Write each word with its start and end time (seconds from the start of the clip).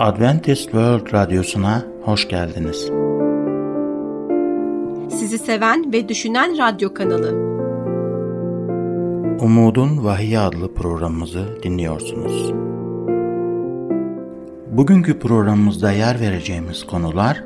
Adventist 0.00 0.62
World 0.62 1.12
Radyosu'na 1.12 1.82
hoş 2.02 2.28
geldiniz. 2.28 2.90
Sizi 5.18 5.38
seven 5.38 5.92
ve 5.92 6.08
düşünen 6.08 6.58
radyo 6.58 6.94
kanalı. 6.94 7.30
Umudun 9.40 10.04
Vahiy 10.04 10.38
adlı 10.38 10.74
programımızı 10.74 11.62
dinliyorsunuz. 11.62 12.52
Bugünkü 14.70 15.18
programımızda 15.18 15.92
yer 15.92 16.20
vereceğimiz 16.20 16.86
konular 16.86 17.44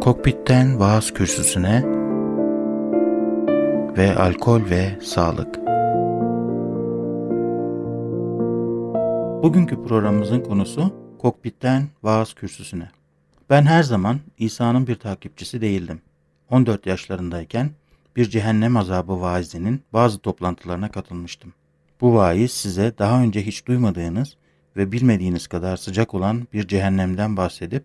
Kokpitten 0.00 0.80
Vaaz 0.80 1.10
Kürsüsüne 1.14 1.84
ve 3.96 4.16
Alkol 4.16 4.60
ve 4.70 5.00
Sağlık. 5.02 5.58
Bugünkü 9.42 9.82
programımızın 9.82 10.40
konusu 10.40 10.97
kokpitten 11.18 11.88
vaaz 12.02 12.34
kürsüsüne. 12.34 12.90
Ben 13.50 13.62
her 13.62 13.82
zaman 13.82 14.20
İsa'nın 14.38 14.86
bir 14.86 14.94
takipçisi 14.94 15.60
değildim. 15.60 16.00
14 16.50 16.86
yaşlarındayken 16.86 17.70
bir 18.16 18.30
cehennem 18.30 18.76
azabı 18.76 19.20
vaizinin 19.20 19.82
bazı 19.92 20.18
toplantılarına 20.18 20.90
katılmıştım. 20.90 21.54
Bu 22.00 22.14
vaiz 22.14 22.52
size 22.52 22.92
daha 22.98 23.22
önce 23.22 23.46
hiç 23.46 23.66
duymadığınız 23.66 24.36
ve 24.76 24.92
bilmediğiniz 24.92 25.46
kadar 25.46 25.76
sıcak 25.76 26.14
olan 26.14 26.48
bir 26.52 26.68
cehennemden 26.68 27.36
bahsedip 27.36 27.84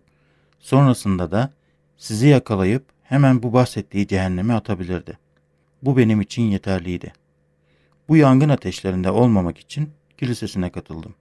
sonrasında 0.58 1.30
da 1.30 1.52
sizi 1.96 2.28
yakalayıp 2.28 2.84
hemen 3.02 3.42
bu 3.42 3.52
bahsettiği 3.52 4.06
cehenneme 4.06 4.54
atabilirdi. 4.54 5.18
Bu 5.82 5.96
benim 5.96 6.20
için 6.20 6.42
yeterliydi. 6.42 7.12
Bu 8.08 8.16
yangın 8.16 8.48
ateşlerinde 8.48 9.10
olmamak 9.10 9.58
için 9.58 9.90
kilisesine 10.18 10.70
katıldım. 10.70 11.14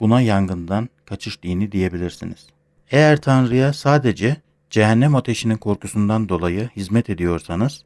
Buna 0.00 0.20
yangından 0.20 0.88
kaçış 1.04 1.42
dini 1.42 1.72
diyebilirsiniz. 1.72 2.46
Eğer 2.90 3.20
Tanrı'ya 3.20 3.72
sadece 3.72 4.36
cehennem 4.70 5.14
ateşinin 5.14 5.56
korkusundan 5.56 6.28
dolayı 6.28 6.68
hizmet 6.76 7.10
ediyorsanız, 7.10 7.84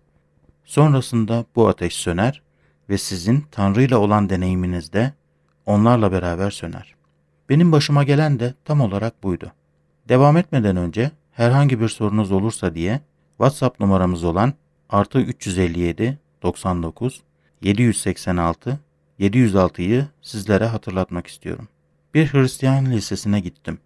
sonrasında 0.65 1.45
bu 1.57 1.69
ateş 1.69 1.95
söner 1.95 2.43
ve 2.89 2.99
sizin 2.99 3.45
Tanrı 3.51 3.83
ile 3.83 3.97
olan 3.97 4.31
deneyiminiz 4.31 4.93
de 4.93 5.13
onlarla 5.67 6.13
beraber 6.13 6.51
söner. 6.51 6.95
Benim 7.49 7.73
başıma 7.73 8.05
gelen 8.05 8.41
de 8.41 8.55
tam 8.65 8.81
olarak 8.81 9.23
buydu. 9.23 9.53
Devam 10.09 10.37
etmeden 10.37 10.77
önce 10.77 11.11
herhangi 11.33 11.81
bir 11.81 11.89
sorunuz 11.89 12.33
olursa 12.33 12.75
diye 12.75 13.01
WhatsApp 13.37 13.81
numaramız 13.81 14.25
olan 14.25 14.53
artı 14.89 15.21
357 15.21 16.19
99 16.43 17.23
786 17.63 18.81
706'yı 19.21 20.07
sizlere 20.23 20.67
hatırlatmak 20.67 21.27
istiyorum. 21.27 21.69
Bir 22.15 22.33
Hristiyan 22.33 22.87
lisesine 22.87 23.41
gittim 23.41 23.79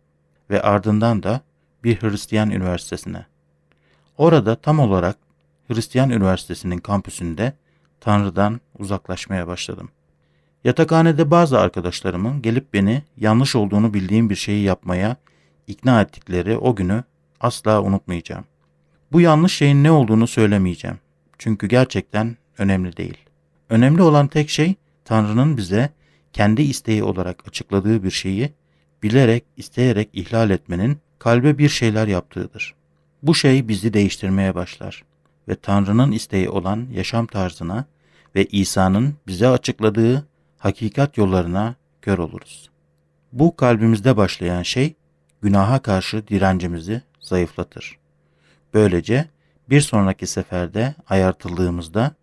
ve 0.50 0.62
ardından 0.62 1.22
da 1.22 1.40
bir 1.84 2.02
Hristiyan 2.02 2.50
üniversitesine. 2.50 3.26
Orada 4.18 4.54
tam 4.56 4.78
olarak 4.78 5.16
Hristiyan 5.68 6.10
üniversitesinin 6.10 6.78
kampüsünde 6.78 7.52
Tanrı'dan 8.00 8.60
uzaklaşmaya 8.78 9.46
başladım. 9.46 9.88
Yatakhanede 10.64 11.30
bazı 11.30 11.60
arkadaşlarımın 11.60 12.42
gelip 12.42 12.72
beni 12.74 13.02
yanlış 13.16 13.56
olduğunu 13.56 13.94
bildiğim 13.94 14.30
bir 14.30 14.34
şeyi 14.34 14.64
yapmaya 14.64 15.16
ikna 15.66 16.00
ettikleri 16.00 16.58
o 16.58 16.74
günü 16.76 17.04
asla 17.40 17.82
unutmayacağım. 17.82 18.44
Bu 19.12 19.20
yanlış 19.20 19.52
şeyin 19.52 19.84
ne 19.84 19.90
olduğunu 19.90 20.26
söylemeyeceğim. 20.26 20.98
Çünkü 21.38 21.66
gerçekten 21.66 22.36
önemli 22.58 22.96
değil. 22.96 23.18
Önemli 23.70 24.02
olan 24.02 24.28
tek 24.28 24.50
şey 24.50 24.74
Tanrı'nın 25.04 25.56
bize 25.56 25.90
kendi 26.32 26.62
isteği 26.62 27.04
olarak 27.04 27.48
açıkladığı 27.48 28.02
bir 28.02 28.10
şeyi 28.10 28.52
bilerek, 29.02 29.44
isteyerek 29.56 30.08
ihlal 30.12 30.50
etmenin 30.50 30.98
kalbe 31.18 31.58
bir 31.58 31.68
şeyler 31.68 32.06
yaptığıdır. 32.06 32.74
Bu 33.22 33.34
şey 33.34 33.68
bizi 33.68 33.92
değiştirmeye 33.92 34.54
başlar 34.54 35.04
ve 35.48 35.54
Tanrı'nın 35.54 36.12
isteği 36.12 36.50
olan 36.50 36.86
yaşam 36.92 37.26
tarzına 37.26 37.84
ve 38.34 38.44
İsa'nın 38.44 39.14
bize 39.26 39.48
açıkladığı 39.48 40.26
hakikat 40.58 41.18
yollarına 41.18 41.74
kör 42.02 42.18
oluruz. 42.18 42.70
Bu 43.32 43.56
kalbimizde 43.56 44.16
başlayan 44.16 44.62
şey 44.62 44.94
günaha 45.42 45.82
karşı 45.82 46.28
direncimizi 46.28 47.02
zayıflatır. 47.20 47.98
Böylece 48.74 49.28
bir 49.70 49.80
sonraki 49.80 50.26
seferde 50.26 50.94
ayartıldığımızda 51.08 52.14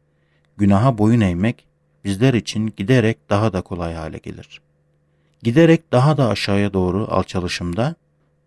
günaha 0.58 0.98
boyun 0.98 1.22
eğmek 1.22 1.66
bizler 2.06 2.34
için 2.34 2.74
giderek 2.78 3.30
daha 3.30 3.54
da 3.54 3.62
kolay 3.62 3.94
hale 3.94 4.18
gelir. 4.18 4.62
Giderek 5.44 5.92
daha 5.92 6.18
da 6.18 6.30
aşağıya 6.30 6.74
doğru 6.74 7.08
alçalışımda 7.10 7.96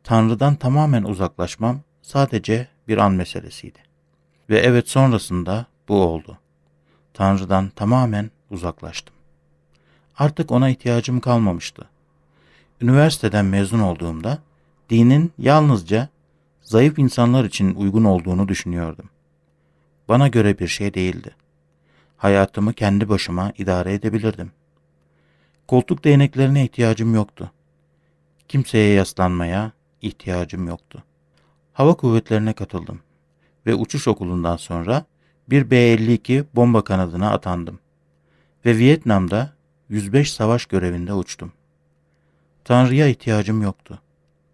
Tanrı'dan 0.05 0.55
tamamen 0.55 1.03
uzaklaşmam 1.03 1.81
sadece 2.03 2.69
bir 2.89 2.99
an 2.99 3.13
meselesiydi. 3.13 3.79
Ve 4.51 4.59
evet 4.59 4.89
sonrasında 4.89 5.67
bu 5.89 6.03
oldu. 6.03 6.39
Tanrı'dan 7.15 7.69
tamamen 7.69 8.31
uzaklaştım. 8.51 9.15
Artık 10.19 10.53
ona 10.53 10.69
ihtiyacım 10.69 11.21
kalmamıştı. 11.21 11.89
Üniversiteden 12.81 13.45
mezun 13.45 13.81
olduğumda 13.81 14.39
dinin 14.91 15.33
yalnızca 15.39 16.09
zayıf 16.63 16.99
insanlar 16.99 17.45
için 17.45 17.75
uygun 17.75 18.05
olduğunu 18.05 18.49
düşünüyordum. 18.49 19.11
Bana 20.09 20.29
göre 20.29 20.59
bir 20.59 20.69
şey 20.69 20.95
değildi 20.95 21.35
hayatımı 22.17 22.73
kendi 22.73 23.09
başıma 23.09 23.53
idare 23.59 23.95
edebilirdim. 23.95 24.53
Koltuk 25.69 26.05
değneklerine 26.05 26.65
ihtiyacım 26.65 27.15
yoktu. 27.15 27.51
Kimseye 28.49 28.95
yaslanmaya 28.95 29.73
ihtiyacım 30.03 30.69
yoktu. 30.69 31.03
Hava 31.73 31.95
kuvvetlerine 31.95 32.53
katıldım 32.53 33.01
ve 33.67 33.75
uçuş 33.75 34.09
okulundan 34.09 34.57
sonra 34.57 35.05
bir 35.51 35.71
B-52 35.71 36.45
bomba 36.55 36.85
kanadına 36.85 37.31
atandım 37.33 37.79
ve 38.67 38.79
Vietnam'da 38.79 39.53
105 39.89 40.33
savaş 40.33 40.67
görevinde 40.67 41.13
uçtum. 41.13 41.53
Tanrı'ya 42.65 43.07
ihtiyacım 43.09 43.63
yoktu. 43.63 43.99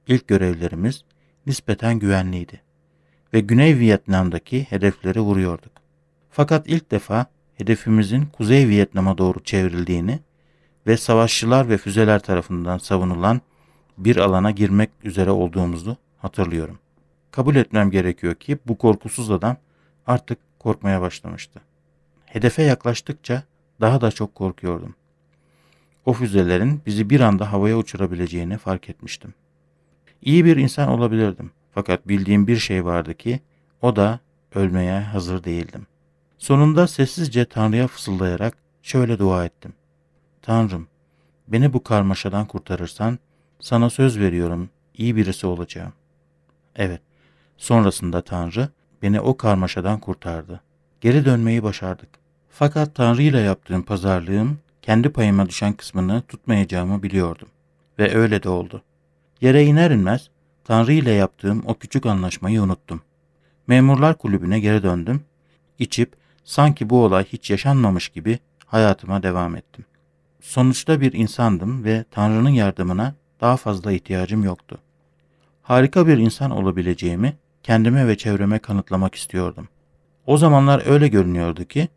İlk 0.07 0.29
görevlerimiz 0.29 1.05
nispeten 1.47 1.99
güvenliydi 1.99 2.61
ve 3.35 3.41
Güney 3.41 3.79
Vietnam'daki 3.79 4.65
hedefleri 4.65 5.21
vuruyorduk. 5.21 5.73
Fakat 6.31 6.69
ilk 6.69 6.91
defa 6.91 7.27
hedefimizin 7.55 8.27
Kuzey 8.27 8.69
Vietnam'a 8.69 9.19
doğru 9.19 9.45
çevrildiğini 9.45 10.21
ve 10.87 10.97
savaşçılar 10.97 11.69
ve 11.69 11.79
füzeler 11.79 12.19
tarafından 12.19 12.79
savunulan 12.79 13.41
bir 13.99 14.17
alana 14.17 14.51
girmek 14.51 14.91
üzere 15.05 15.31
olduğumuzu 15.31 15.97
hatırlıyorum. 16.19 16.79
Kabul 17.31 17.57
etmem 17.57 17.91
gerekiyor 17.91 18.35
ki 18.35 18.59
bu 18.67 18.79
korkusuz 18.79 19.31
adam 19.31 19.57
artık 20.07 20.39
korkmaya 20.59 21.01
başlamıştı. 21.01 21.61
Hedefe 22.27 22.63
yaklaştıkça 22.63 23.43
daha 23.81 24.01
da 24.01 24.11
çok 24.11 24.35
korkuyordum. 24.35 24.95
O 26.07 26.13
füzelerin 26.13 26.83
bizi 26.87 27.11
bir 27.11 27.21
anda 27.21 27.53
havaya 27.53 27.79
uçurabileceğini 27.79 28.59
fark 28.59 28.91
etmiştim. 28.91 29.35
İyi 30.23 30.45
bir 30.45 30.57
insan 30.57 30.89
olabilirdim 30.89 31.51
fakat 31.75 32.09
bildiğim 32.09 32.47
bir 32.47 32.57
şey 32.57 32.85
vardı 32.85 33.15
ki 33.15 33.41
o 33.83 33.97
da 33.97 34.21
ölmeye 34.55 35.01
hazır 35.01 35.45
değildim. 35.45 35.87
Sonunda 36.43 36.87
sessizce 36.87 37.45
Tanrı'ya 37.45 37.87
fısıldayarak 37.87 38.57
şöyle 38.83 39.19
dua 39.19 39.45
ettim. 39.45 39.73
Tanrım, 40.43 40.89
beni 41.49 41.73
bu 41.73 41.83
karmaşadan 41.83 42.47
kurtarırsan 42.47 43.19
sana 43.61 43.91
söz 43.91 44.19
veriyorum 44.19 44.71
iyi 44.95 45.17
birisi 45.17 45.47
olacağım. 45.47 45.93
Evet, 46.77 47.01
sonrasında 47.57 48.23
Tanrı 48.23 48.69
beni 49.03 49.21
o 49.21 49.37
karmaşadan 49.37 50.01
kurtardı. 50.01 50.61
Geri 51.01 51.25
dönmeyi 51.25 51.63
başardık. 51.63 52.09
Fakat 52.51 52.95
Tanrı 52.95 53.23
ile 53.23 53.41
yaptığım 53.41 53.83
pazarlığım 53.83 54.59
kendi 54.83 55.09
payıma 55.09 55.49
düşen 55.49 55.73
kısmını 55.73 56.23
tutmayacağımı 56.23 57.03
biliyordum. 57.03 57.49
Ve 57.99 58.15
öyle 58.15 58.43
de 58.43 58.49
oldu. 58.49 58.83
Yere 59.41 59.65
iner 59.65 59.91
inmez 59.91 60.31
Tanrı 60.65 60.93
ile 60.93 61.11
yaptığım 61.11 61.63
o 61.67 61.75
küçük 61.75 62.07
anlaşmayı 62.07 62.63
unuttum. 62.63 63.03
Memurlar 63.67 64.19
kulübüne 64.19 64.61
geri 64.61 64.83
döndüm. 64.83 65.25
İçip 65.79 66.22
Sanki 66.45 66.91
bu 66.91 67.05
olay 67.05 67.25
hiç 67.25 67.51
yaşanmamış 67.51 68.09
gibi 68.09 68.39
hayatıma 68.67 69.23
devam 69.23 69.57
ettim. 69.57 69.85
Sonuçta 70.41 71.01
bir 71.01 71.13
insandım 71.13 71.85
ve 71.85 72.05
Tanrı'nın 72.11 72.51
yardımına 72.51 73.15
daha 73.41 73.57
fazla 73.57 73.93
ihtiyacım 73.93 74.45
yoktu. 74.45 74.79
Harika 75.63 76.07
bir 76.07 76.19
insan 76.19 76.51
olabileceğimi 76.51 77.37
kendime 77.63 78.07
ve 78.07 78.17
çevreme 78.17 78.59
kanıtlamak 78.59 79.15
istiyordum. 79.15 79.69
O 80.27 80.37
zamanlar 80.37 80.83
öyle 80.87 81.09
görünüyordu 81.09 81.65
ki 81.65 81.89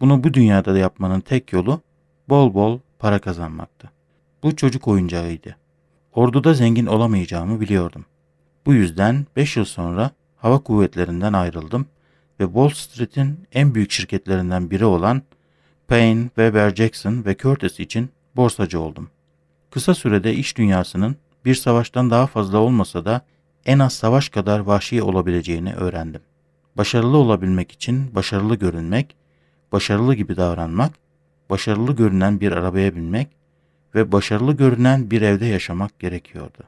bunu 0.00 0.24
bu 0.24 0.34
dünyada 0.34 0.74
da 0.74 0.78
yapmanın 0.78 1.20
tek 1.20 1.52
yolu 1.52 1.80
bol 2.28 2.54
bol 2.54 2.78
para 2.98 3.18
kazanmaktı. 3.18 3.90
Bu 4.42 4.56
çocuk 4.56 4.88
oyuncağıydı. 4.88 5.56
Orduda 6.12 6.54
zengin 6.54 6.86
olamayacağımı 6.86 7.60
biliyordum. 7.60 8.04
Bu 8.66 8.74
yüzden 8.74 9.26
5 9.36 9.56
yıl 9.56 9.64
sonra 9.64 10.10
hava 10.36 10.58
kuvvetlerinden 10.58 11.32
ayrıldım 11.32 11.86
ve 12.40 12.44
Wall 12.44 12.68
Street'in 12.68 13.46
en 13.52 13.74
büyük 13.74 13.90
şirketlerinden 13.90 14.70
biri 14.70 14.84
olan 14.84 15.22
Payne, 15.88 16.24
Weber 16.24 16.74
Jackson 16.74 17.24
ve 17.24 17.36
Curtis 17.36 17.80
için 17.80 18.10
borsacı 18.36 18.80
oldum. 18.80 19.10
Kısa 19.70 19.94
sürede 19.94 20.34
iş 20.34 20.56
dünyasının 20.56 21.16
bir 21.44 21.54
savaştan 21.54 22.10
daha 22.10 22.26
fazla 22.26 22.58
olmasa 22.58 23.04
da 23.04 23.22
en 23.66 23.78
az 23.78 23.92
savaş 23.92 24.28
kadar 24.28 24.58
vahşi 24.58 25.02
olabileceğini 25.02 25.74
öğrendim. 25.74 26.20
Başarılı 26.76 27.16
olabilmek 27.16 27.72
için 27.72 28.14
başarılı 28.14 28.56
görünmek, 28.56 29.16
başarılı 29.72 30.14
gibi 30.14 30.36
davranmak, 30.36 30.92
başarılı 31.50 31.96
görünen 31.96 32.40
bir 32.40 32.52
arabaya 32.52 32.96
binmek 32.96 33.28
ve 33.94 34.12
başarılı 34.12 34.56
görünen 34.56 35.10
bir 35.10 35.22
evde 35.22 35.46
yaşamak 35.46 35.98
gerekiyordu. 35.98 36.58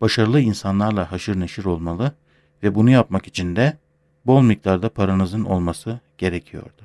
Başarılı 0.00 0.40
insanlarla 0.40 1.12
haşır 1.12 1.40
neşir 1.40 1.64
olmalı 1.64 2.12
ve 2.62 2.74
bunu 2.74 2.90
yapmak 2.90 3.26
için 3.26 3.56
de 3.56 3.76
bol 4.28 4.42
miktarda 4.42 4.88
paranızın 4.88 5.44
olması 5.44 6.00
gerekiyordu. 6.18 6.82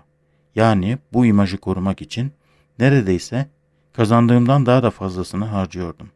Yani 0.55 0.97
bu 1.13 1.25
imajı 1.25 1.57
korumak 1.57 2.01
için 2.01 2.31
neredeyse 2.79 3.49
kazandığımdan 3.93 4.65
daha 4.65 4.83
da 4.83 4.89
fazlasını 4.91 5.45
harcıyordum. 5.45 6.09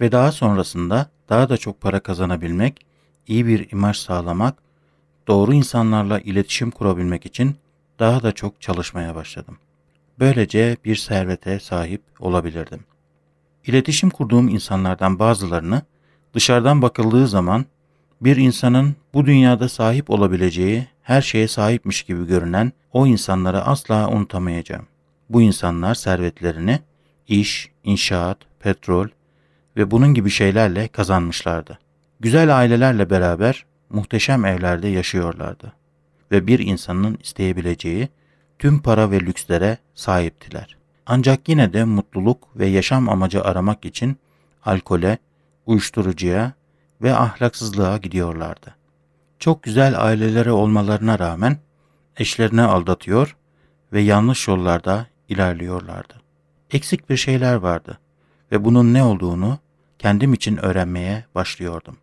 Ve 0.00 0.12
daha 0.12 0.32
sonrasında 0.32 1.10
daha 1.28 1.48
da 1.48 1.56
çok 1.56 1.80
para 1.80 2.00
kazanabilmek, 2.00 2.86
iyi 3.26 3.46
bir 3.46 3.70
imaj 3.72 3.96
sağlamak, 3.96 4.58
doğru 5.28 5.54
insanlarla 5.54 6.20
iletişim 6.20 6.70
kurabilmek 6.70 7.26
için 7.26 7.56
daha 7.98 8.22
da 8.22 8.32
çok 8.32 8.60
çalışmaya 8.60 9.14
başladım. 9.14 9.58
Böylece 10.18 10.76
bir 10.84 10.96
servete 10.96 11.60
sahip 11.60 12.02
olabilirdim. 12.20 12.80
İletişim 13.66 14.10
kurduğum 14.10 14.48
insanlardan 14.48 15.18
bazılarını 15.18 15.82
dışarıdan 16.34 16.82
bakıldığı 16.82 17.28
zaman 17.28 17.64
bir 18.20 18.36
insanın 18.36 18.96
bu 19.14 19.26
dünyada 19.26 19.68
sahip 19.68 20.10
olabileceği 20.10 20.86
her 21.02 21.22
şeye 21.22 21.48
sahipmiş 21.48 22.02
gibi 22.02 22.26
görünen 22.26 22.72
o 22.92 23.06
insanları 23.06 23.62
asla 23.62 24.08
unutamayacağım. 24.08 24.86
Bu 25.30 25.42
insanlar 25.42 25.94
servetlerini 25.94 26.80
iş, 27.28 27.70
inşaat, 27.84 28.38
petrol 28.60 29.08
ve 29.76 29.90
bunun 29.90 30.14
gibi 30.14 30.30
şeylerle 30.30 30.88
kazanmışlardı. 30.88 31.78
Güzel 32.20 32.58
ailelerle 32.58 33.10
beraber 33.10 33.64
muhteşem 33.90 34.44
evlerde 34.44 34.88
yaşıyorlardı 34.88 35.72
ve 36.30 36.46
bir 36.46 36.58
insanın 36.58 37.18
isteyebileceği 37.22 38.08
tüm 38.58 38.82
para 38.82 39.10
ve 39.10 39.20
lükslere 39.20 39.78
sahiptiler. 39.94 40.76
Ancak 41.06 41.48
yine 41.48 41.72
de 41.72 41.84
mutluluk 41.84 42.56
ve 42.56 42.66
yaşam 42.66 43.08
amacı 43.08 43.42
aramak 43.42 43.84
için 43.84 44.16
alkole, 44.64 45.18
uyuşturucuya 45.66 46.52
ve 47.02 47.14
ahlaksızlığa 47.14 47.96
gidiyorlardı. 47.96 48.74
Çok 49.38 49.62
güzel 49.62 50.04
aileleri 50.04 50.50
olmalarına 50.50 51.18
rağmen 51.18 51.58
eşlerine 52.16 52.62
aldatıyor 52.62 53.36
ve 53.92 54.00
yanlış 54.00 54.48
yollarda 54.48 55.06
ilerliyorlardı. 55.28 56.14
Eksik 56.70 57.10
bir 57.10 57.16
şeyler 57.16 57.54
vardı 57.54 57.98
ve 58.52 58.64
bunun 58.64 58.94
ne 58.94 59.02
olduğunu 59.02 59.58
kendim 59.98 60.34
için 60.34 60.56
öğrenmeye 60.56 61.24
başlıyordum. 61.34 61.96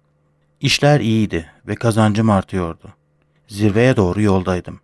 İşler 0.59 0.99
iyiydi 0.99 1.51
ve 1.67 1.75
kazancım 1.75 2.29
artıyordu. 2.29 2.93
Zirveye 3.47 3.95
doğru 3.95 4.21
yoldaydım. 4.21 4.79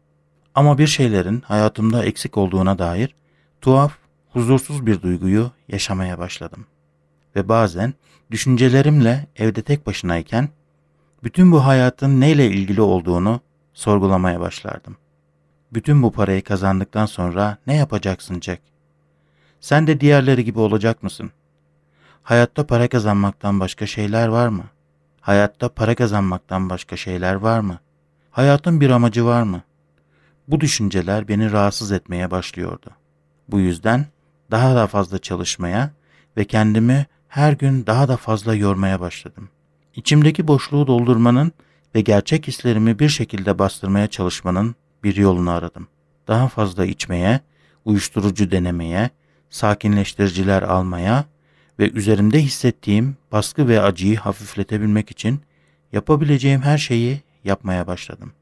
Ama 0.55 0.77
bir 0.77 0.87
şeylerin 0.87 1.41
hayatımda 1.41 2.05
eksik 2.05 2.37
olduğuna 2.37 2.79
dair 2.79 3.15
tuhaf, 3.61 3.93
huzursuz 4.29 4.85
bir 4.85 5.01
duyguyu 5.01 5.51
yaşamaya 5.67 6.19
başladım. 6.19 6.65
Ve 7.35 7.49
bazen 7.49 7.93
düşüncelerimle 8.31 9.27
evde 9.35 9.61
tek 9.61 9.87
başınayken 9.87 10.49
bütün 11.23 11.51
bu 11.51 11.65
hayatın 11.65 12.21
neyle 12.21 12.47
ilgili 12.47 12.81
olduğunu 12.81 13.41
sorgulamaya 13.73 14.39
başlardım. 14.39 14.97
Bütün 15.73 16.03
bu 16.03 16.11
parayı 16.11 16.43
kazandıktan 16.43 17.05
sonra 17.05 17.57
ne 17.67 17.75
yapacaksın 17.75 18.41
Jack? 18.41 18.61
Sen 19.59 19.87
de 19.87 20.01
diğerleri 20.01 20.45
gibi 20.45 20.59
olacak 20.59 21.03
mısın? 21.03 21.31
Hayatta 22.23 22.67
para 22.67 22.87
kazanmaktan 22.87 23.59
başka 23.59 23.87
şeyler 23.87 24.27
var 24.27 24.47
mı? 24.47 24.63
Hayatta 25.21 25.69
para 25.69 25.95
kazanmaktan 25.95 26.69
başka 26.69 26.97
şeyler 26.97 27.35
var 27.35 27.59
mı? 27.59 27.79
Hayatın 28.31 28.81
bir 28.81 28.89
amacı 28.89 29.25
var 29.25 29.43
mı? 29.43 29.61
Bu 30.47 30.61
düşünceler 30.61 31.27
beni 31.27 31.51
rahatsız 31.51 31.91
etmeye 31.91 32.31
başlıyordu. 32.31 32.89
Bu 33.47 33.59
yüzden 33.59 34.05
daha 34.51 34.75
da 34.75 34.87
fazla 34.87 35.19
çalışmaya 35.19 35.91
ve 36.37 36.45
kendimi 36.45 37.05
her 37.31 37.53
gün 37.53 37.85
daha 37.85 38.07
da 38.07 38.17
fazla 38.17 38.55
yormaya 38.55 38.99
başladım. 38.99 39.49
İçimdeki 39.95 40.47
boşluğu 40.47 40.87
doldurmanın 40.87 41.51
ve 41.95 42.01
gerçek 42.01 42.47
hislerimi 42.47 42.99
bir 42.99 43.09
şekilde 43.09 43.59
bastırmaya 43.59 44.07
çalışmanın 44.07 44.75
bir 45.03 45.15
yolunu 45.15 45.51
aradım. 45.51 45.87
Daha 46.27 46.47
fazla 46.47 46.85
içmeye, 46.85 47.39
uyuşturucu 47.85 48.51
denemeye, 48.51 49.09
sakinleştiriciler 49.49 50.61
almaya 50.61 51.25
ve 51.79 51.89
üzerimde 51.89 52.41
hissettiğim 52.41 53.17
baskı 53.31 53.67
ve 53.67 53.81
acıyı 53.81 54.17
hafifletebilmek 54.17 55.11
için 55.11 55.41
yapabileceğim 55.91 56.61
her 56.61 56.77
şeyi 56.77 57.21
yapmaya 57.43 57.87
başladım. 57.87 58.33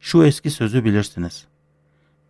Şu 0.00 0.24
eski 0.24 0.50
sözü 0.50 0.84
bilirsiniz. 0.84 1.46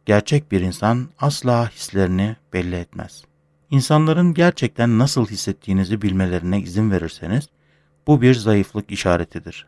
Gerçek 0.07 0.53
bir 0.53 0.61
insan 0.61 1.09
asla 1.19 1.71
hislerini 1.71 2.37
belli 2.53 2.77
etmez. 2.77 3.25
İnsanların 3.71 4.35
gerçekten 4.35 4.99
nasıl 4.99 5.27
hissettiğinizi 5.27 6.03
bilmelerine 6.03 6.61
izin 6.61 6.91
verirseniz 6.91 7.49
bu 8.07 8.23
bir 8.23 8.35
zayıflık 8.35 8.91
işaretidir. 8.91 9.67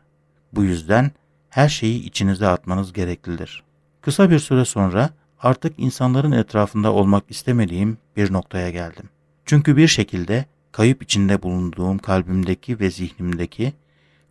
Bu 0.53 0.63
yüzden 0.63 1.11
her 1.49 1.69
şeyi 1.69 2.03
içinize 2.03 2.47
atmanız 2.47 2.93
gereklidir. 2.93 3.63
Kısa 4.01 4.29
bir 4.29 4.39
süre 4.39 4.65
sonra 4.65 5.09
artık 5.39 5.73
insanların 5.77 6.31
etrafında 6.31 6.93
olmak 6.93 7.23
istemediğim 7.29 7.97
bir 8.17 8.33
noktaya 8.33 8.69
geldim. 8.69 9.09
Çünkü 9.45 9.77
bir 9.77 9.87
şekilde 9.87 10.45
kayıp 10.71 11.03
içinde 11.03 11.43
bulunduğum 11.43 11.97
kalbimdeki 11.97 12.79
ve 12.79 12.89
zihnimdeki 12.89 13.73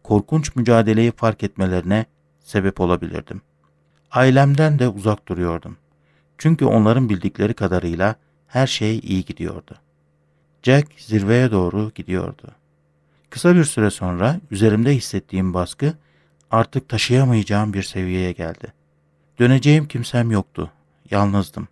korkunç 0.03 0.57
mücadeleyi 0.57 1.13
fark 1.13 1.43
etmelerine 1.43 2.05
sebep 2.45 2.81
olabilirdim. 2.81 3.43
Ailemden 4.11 4.79
de 4.79 4.89
uzak 4.89 5.29
duruyordum. 5.29 5.77
Çünkü 6.39 6.65
onların 6.65 7.09
bildikleri 7.09 7.55
kadarıyla 7.55 8.15
her 8.51 8.67
şey 8.67 8.99
iyi 8.99 9.25
gidiyordu. 9.25 9.75
Jack 10.63 11.01
zirveye 11.01 11.51
doğru 11.51 11.91
gidiyordu. 11.95 12.49
Kısa 13.31 13.55
bir 13.55 13.65
süre 13.65 13.91
sonra 13.91 14.41
üzerimde 14.51 14.97
hissettiğim 14.97 15.55
baskı 15.55 15.95
artık 16.51 16.89
taşıyamayacağım 16.89 17.73
bir 17.73 17.83
seviyeye 17.83 18.33
geldi. 18.33 18.73
Döneceğim 19.39 19.89
kimsem 19.89 20.31
yoktu. 20.31 20.71
Yalnızdım. 21.11 21.69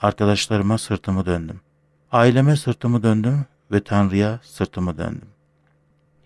Arkadaşlarıma 0.00 0.78
sırtımı 0.78 1.26
döndüm. 1.26 1.60
Aileme 2.12 2.56
sırtımı 2.56 3.02
döndüm 3.02 3.44
ve 3.72 3.84
Tanrı'ya 3.84 4.40
sırtımı 4.42 4.98
döndüm. 4.98 5.28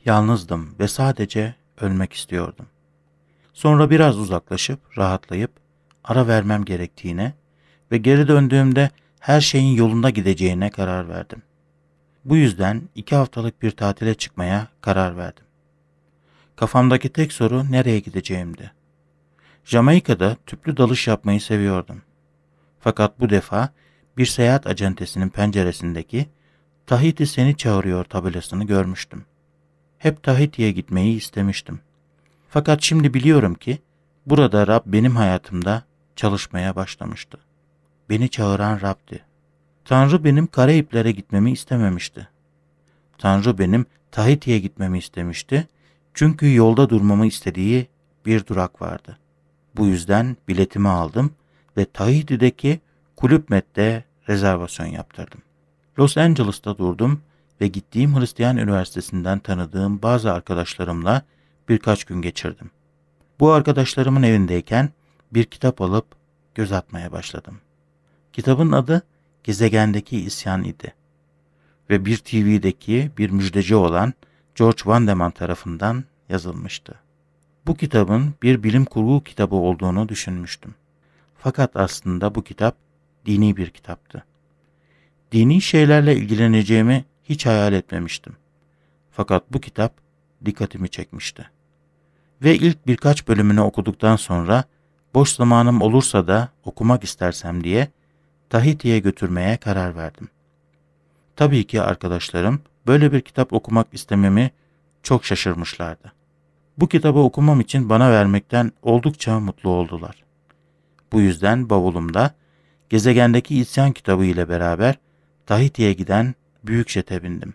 Yalnızdım 0.05 0.75
ve 0.79 0.89
sadece 0.89 1.55
ölmek 1.81 2.13
istiyordum. 2.13 2.67
Sonra 3.53 3.91
biraz 3.91 4.19
uzaklaşıp, 4.19 4.99
rahatlayıp, 4.99 5.51
ara 6.05 6.29
vermem 6.29 6.65
gerektiğine 6.65 7.33
ve 7.93 7.99
geri 7.99 8.29
döndüğümde 8.29 8.91
her 9.27 9.41
şeyin 9.41 9.77
yolunda 9.77 10.11
gideceğine 10.11 10.71
karar 10.71 11.09
verdim. 11.09 11.43
Bu 12.25 12.37
yüzden 12.37 12.83
iki 12.95 13.17
haftalık 13.17 13.63
bir 13.63 13.71
tatile 13.71 14.15
çıkmaya 14.15 14.69
karar 14.81 15.17
verdim. 15.17 15.45
Kafamdaki 16.57 17.09
tek 17.09 17.33
soru 17.33 17.73
nereye 17.73 18.01
gideceğimdi. 18.01 18.73
Jamaika'da 19.65 20.37
tüplü 20.47 20.77
dalış 20.77 21.07
yapmayı 21.07 21.41
seviyordum. 21.41 22.03
Fakat 22.81 23.21
bu 23.21 23.31
defa 23.31 23.69
bir 24.17 24.27
seyahat 24.27 24.67
acentesinin 24.67 25.29
penceresindeki 25.29 26.29
Tahiti 26.87 27.27
seni 27.27 27.57
çağırıyor 27.57 28.05
tabelasını 28.05 28.65
görmüştüm. 28.65 29.25
Hep 29.99 30.23
Tahiti'ye 30.23 30.73
gitmeyi 30.73 31.17
istemiştim. 31.17 31.81
Fakat 32.49 32.83
şimdi 32.83 33.15
biliyorum 33.15 33.55
ki 33.55 33.79
burada 34.27 34.67
Rab 34.67 34.83
benim 34.87 35.17
hayatımda 35.17 35.83
çalışmaya 36.17 36.77
başlamıştı. 36.77 37.39
Beni 38.11 38.29
çağıran 38.29 38.81
Rab'di. 38.81 39.25
Tanrı 39.85 40.25
benim 40.25 40.47
Karayiplere 40.47 41.13
gitmemi 41.13 41.53
istememişti. 41.53 42.29
Tanrı 43.19 43.59
benim 43.59 43.87
Tahiti'ye 44.11 44.59
gitmemi 44.59 44.99
istemişti. 44.99 45.69
Çünkü 46.15 46.55
yolda 46.55 46.91
durmamı 46.91 47.27
istediği 47.27 47.89
bir 48.27 48.47
durak 48.47 48.83
vardı. 48.83 49.19
Bu 49.77 49.87
yüzden 49.87 50.37
biletimi 50.49 50.89
aldım 50.89 51.35
ve 51.77 51.85
Tahiti'deki 51.85 52.81
Kulüp 53.17 53.51
Met'te 53.51 54.05
rezervasyon 54.29 54.87
yaptırdım. 54.87 55.43
Los 55.99 56.17
Angeles'ta 56.17 56.79
durdum 56.79 57.21
ve 57.61 57.67
gittiğim 57.67 58.21
Hristiyan 58.21 58.57
Üniversitesi'nden 58.57 59.39
tanıdığım 59.39 60.03
bazı 60.03 60.33
arkadaşlarımla 60.33 61.23
birkaç 61.69 62.05
gün 62.05 62.23
geçirdim. 62.23 62.71
Bu 63.41 63.53
arkadaşlarımın 63.53 64.23
evindeyken 64.23 64.91
bir 65.33 65.45
kitap 65.45 65.81
alıp 65.81 66.07
göz 66.55 66.73
atmaya 66.73 67.13
başladım. 67.13 67.61
Kitabın 68.37 68.73
adı 68.73 69.03
Gezegendeki 69.45 70.21
İsyan 70.21 70.65
idi 70.65 70.95
ve 71.91 72.05
bir 72.05 72.17
TV'deki 72.17 73.11
bir 73.19 73.31
müjdeci 73.31 73.75
olan 73.75 74.15
George 74.55 74.83
Vandeman 74.87 75.31
tarafından 75.31 76.05
yazılmıştı. 76.29 76.95
Bu 77.67 77.77
kitabın 77.77 78.35
bir 78.43 78.63
bilim 78.63 78.85
kurgu 78.85 79.25
kitabı 79.25 79.55
olduğunu 79.55 80.09
düşünmüştüm. 80.09 80.75
Fakat 81.39 81.77
aslında 81.77 82.35
bu 82.35 82.45
kitap 82.45 82.77
dini 83.27 83.57
bir 83.57 83.71
kitaptı. 83.71 84.25
Dini 85.33 85.61
şeylerle 85.61 86.17
ilgileneceğimi 86.17 87.05
hiç 87.25 87.47
hayal 87.47 87.73
etmemiştim. 87.73 88.37
Fakat 89.11 89.53
bu 89.53 89.61
kitap 89.61 89.93
dikkatimi 90.45 90.89
çekmişti. 90.89 91.51
Ve 92.43 92.57
ilk 92.57 92.87
birkaç 92.87 93.29
bölümünü 93.29 93.61
okuduktan 93.61 94.17
sonra 94.17 94.65
boş 95.15 95.31
zamanım 95.31 95.83
olursa 95.83 96.27
da 96.27 96.49
okumak 96.65 97.05
istersem 97.05 97.65
diye 97.65 97.96
Tahiti'ye 98.51 98.99
götürmeye 98.99 99.57
karar 99.57 99.97
verdim. 99.97 100.29
Tabii 101.37 101.67
ki 101.67 101.83
arkadaşlarım 101.83 102.61
böyle 102.87 103.13
bir 103.13 103.21
kitap 103.21 103.53
okumak 103.53 103.87
istememi 103.93 104.51
çok 105.03 105.25
şaşırmışlardı. 105.25 106.13
Bu 106.79 106.89
kitabı 106.89 107.19
okumam 107.19 107.61
için 107.61 107.89
bana 107.89 108.11
vermekten 108.11 108.73
oldukça 108.83 109.41
mutlu 109.41 109.71
oldular. 109.71 110.25
Bu 111.13 111.21
yüzden 111.21 111.71
bavulumda 111.71 112.35
Gezegendeki 112.91 113.59
İsyan 113.59 113.93
kitabı 113.93 114.25
ile 114.25 114.49
beraber 114.49 114.95
Tahiti'ye 115.47 115.93
giden 115.93 116.35
büyük 116.65 116.89
jete 116.89 117.23
bindim. 117.23 117.55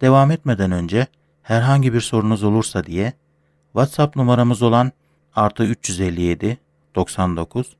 Devam 0.00 0.30
etmeden 0.30 0.72
önce 0.72 1.06
herhangi 1.42 1.94
bir 1.94 2.00
sorunuz 2.00 2.44
olursa 2.44 2.84
diye 2.84 3.12
WhatsApp 3.72 4.16
numaramız 4.16 4.62
olan 4.62 4.92
artı 5.34 5.64
357 5.64 6.58
99 6.94 7.76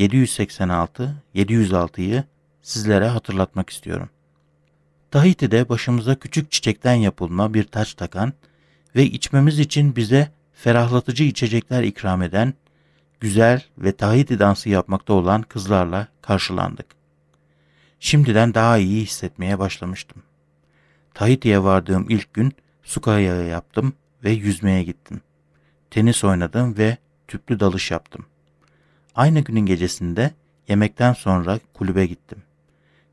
786 0.00 1.22
706'yı 1.34 2.24
sizlere 2.62 3.08
hatırlatmak 3.08 3.70
istiyorum. 3.70 4.08
Tahiti'de 5.10 5.68
başımıza 5.68 6.14
küçük 6.14 6.50
çiçekten 6.50 6.94
yapılma 6.94 7.54
bir 7.54 7.64
taç 7.64 7.94
takan 7.94 8.32
ve 8.96 9.04
içmemiz 9.04 9.58
için 9.58 9.96
bize 9.96 10.30
ferahlatıcı 10.54 11.24
içecekler 11.24 11.82
ikram 11.82 12.22
eden 12.22 12.54
güzel 13.20 13.64
ve 13.78 13.92
Tahiti 13.92 14.38
dansı 14.38 14.68
yapmakta 14.68 15.12
olan 15.12 15.42
kızlarla 15.42 16.08
karşılandık. 16.22 16.86
Şimdiden 18.00 18.54
daha 18.54 18.78
iyi 18.78 19.02
hissetmeye 19.02 19.58
başlamıştım. 19.58 20.22
Tahiti'ye 21.14 21.62
vardığım 21.62 22.06
ilk 22.08 22.34
gün 22.34 22.52
su 22.82 23.00
kayağı 23.00 23.46
yaptım 23.46 23.92
ve 24.24 24.30
yüzmeye 24.30 24.82
gittim. 24.82 25.20
Tenis 25.90 26.24
oynadım 26.24 26.78
ve 26.78 26.96
tüplü 27.28 27.60
dalış 27.60 27.90
yaptım. 27.90 28.29
Aynı 29.14 29.40
günün 29.40 29.66
gecesinde 29.66 30.30
yemekten 30.68 31.12
sonra 31.12 31.58
kulübe 31.74 32.06
gittim 32.06 32.42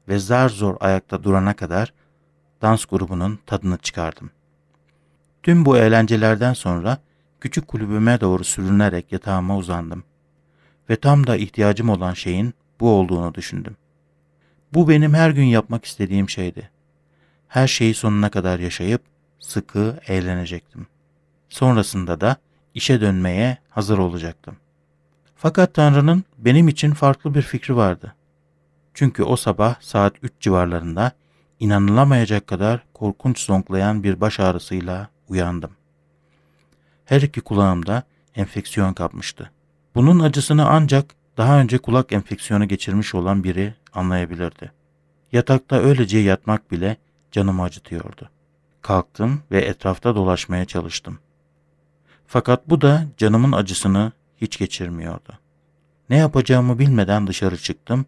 ve 0.08 0.20
zar 0.20 0.50
zor 0.50 0.78
ayakta 0.80 1.24
durana 1.24 1.56
kadar 1.56 1.94
dans 2.62 2.86
grubunun 2.86 3.40
tadını 3.46 3.78
çıkardım. 3.78 4.30
Tüm 5.44 5.66
bu 5.66 5.78
eğlencelerden 5.78 6.54
sonra 6.54 6.98
küçük 7.42 7.68
kulübüme 7.68 8.22
doğru 8.22 8.44
sürünerek 8.44 9.12
yatağıma 9.12 9.58
uzandım. 9.58 10.04
Ve 10.90 10.96
tam 10.96 11.28
da 11.28 11.38
ihtiyacım 11.38 11.90
olan 11.90 12.14
şeyin 12.14 12.54
bu 12.80 12.90
olduğunu 12.90 13.36
düşündüm. 13.36 13.78
Bu 14.74 14.90
benim 14.90 15.14
her 15.14 15.30
gün 15.30 15.44
yapmak 15.44 15.86
istediğim 15.86 16.30
şeydi. 16.30 16.70
Her 17.48 17.68
şeyi 17.68 17.94
sonuna 17.94 18.30
kadar 18.30 18.60
yaşayıp 18.60 19.02
sıkı 19.40 20.00
eğlenecektim. 20.08 20.88
Sonrasında 21.50 22.22
da 22.22 22.36
işe 22.74 23.02
dönmeye 23.02 23.58
hazır 23.70 23.98
olacaktım. 23.98 24.58
Fakat 25.38 25.74
Tanrı'nın 25.74 26.24
benim 26.38 26.68
için 26.68 26.92
farklı 26.92 27.36
bir 27.36 27.42
fikri 27.42 27.76
vardı. 27.76 28.16
Çünkü 28.94 29.24
o 29.24 29.36
sabah 29.36 29.82
saat 29.82 30.14
3 30.22 30.34
civarlarında 30.40 31.12
inanılamayacak 31.60 32.48
kadar 32.48 32.84
korkunç 32.94 33.40
zonklayan 33.40 34.04
bir 34.04 34.22
baş 34.22 34.40
ağrısıyla 34.40 35.10
uyandım. 35.30 35.72
Her 37.06 37.22
iki 37.22 37.42
kulağımda 37.42 38.04
enfeksiyon 38.36 38.94
kapmıştı. 38.94 39.52
Bunun 39.96 40.20
acısını 40.20 40.70
ancak 40.70 41.16
daha 41.38 41.60
önce 41.60 41.78
kulak 41.78 42.12
enfeksiyonu 42.12 42.68
geçirmiş 42.68 43.16
olan 43.16 43.44
biri 43.44 43.74
anlayabilirdi. 43.94 44.72
Yatakta 45.32 45.76
öylece 45.76 46.18
yatmak 46.18 46.72
bile 46.72 46.98
canımı 47.32 47.64
acıtıyordu. 47.64 48.30
Kalktım 48.82 49.42
ve 49.52 49.62
etrafta 49.62 50.16
dolaşmaya 50.16 50.66
çalıştım. 50.66 51.20
Fakat 52.28 52.70
bu 52.70 52.82
da 52.82 53.06
canımın 53.18 53.52
acısını 53.52 54.12
hiç 54.42 54.58
geçirmiyordu. 54.58 55.34
Ne 56.10 56.18
yapacağımı 56.18 56.80
bilmeden 56.80 57.28
dışarı 57.28 57.58
çıktım 57.58 58.06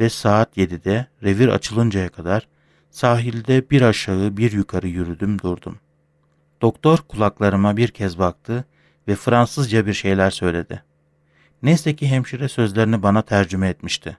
ve 0.00 0.08
saat 0.08 0.56
7'de 0.56 1.06
revir 1.22 1.48
açılıncaya 1.48 2.08
kadar 2.08 2.48
sahilde 2.90 3.70
bir 3.70 3.82
aşağı 3.82 4.36
bir 4.36 4.52
yukarı 4.52 4.88
yürüdüm 4.88 5.38
durdum. 5.38 5.78
Doktor 6.62 6.98
kulaklarıma 6.98 7.76
bir 7.76 7.88
kez 7.88 8.18
baktı 8.18 8.64
ve 9.08 9.16
Fransızca 9.16 9.86
bir 9.86 9.94
şeyler 9.94 10.30
söyledi. 10.30 10.82
Neyse 11.62 11.96
ki 11.96 12.08
hemşire 12.08 12.48
sözlerini 12.48 13.02
bana 13.02 13.22
tercüme 13.22 13.68
etmişti. 13.68 14.18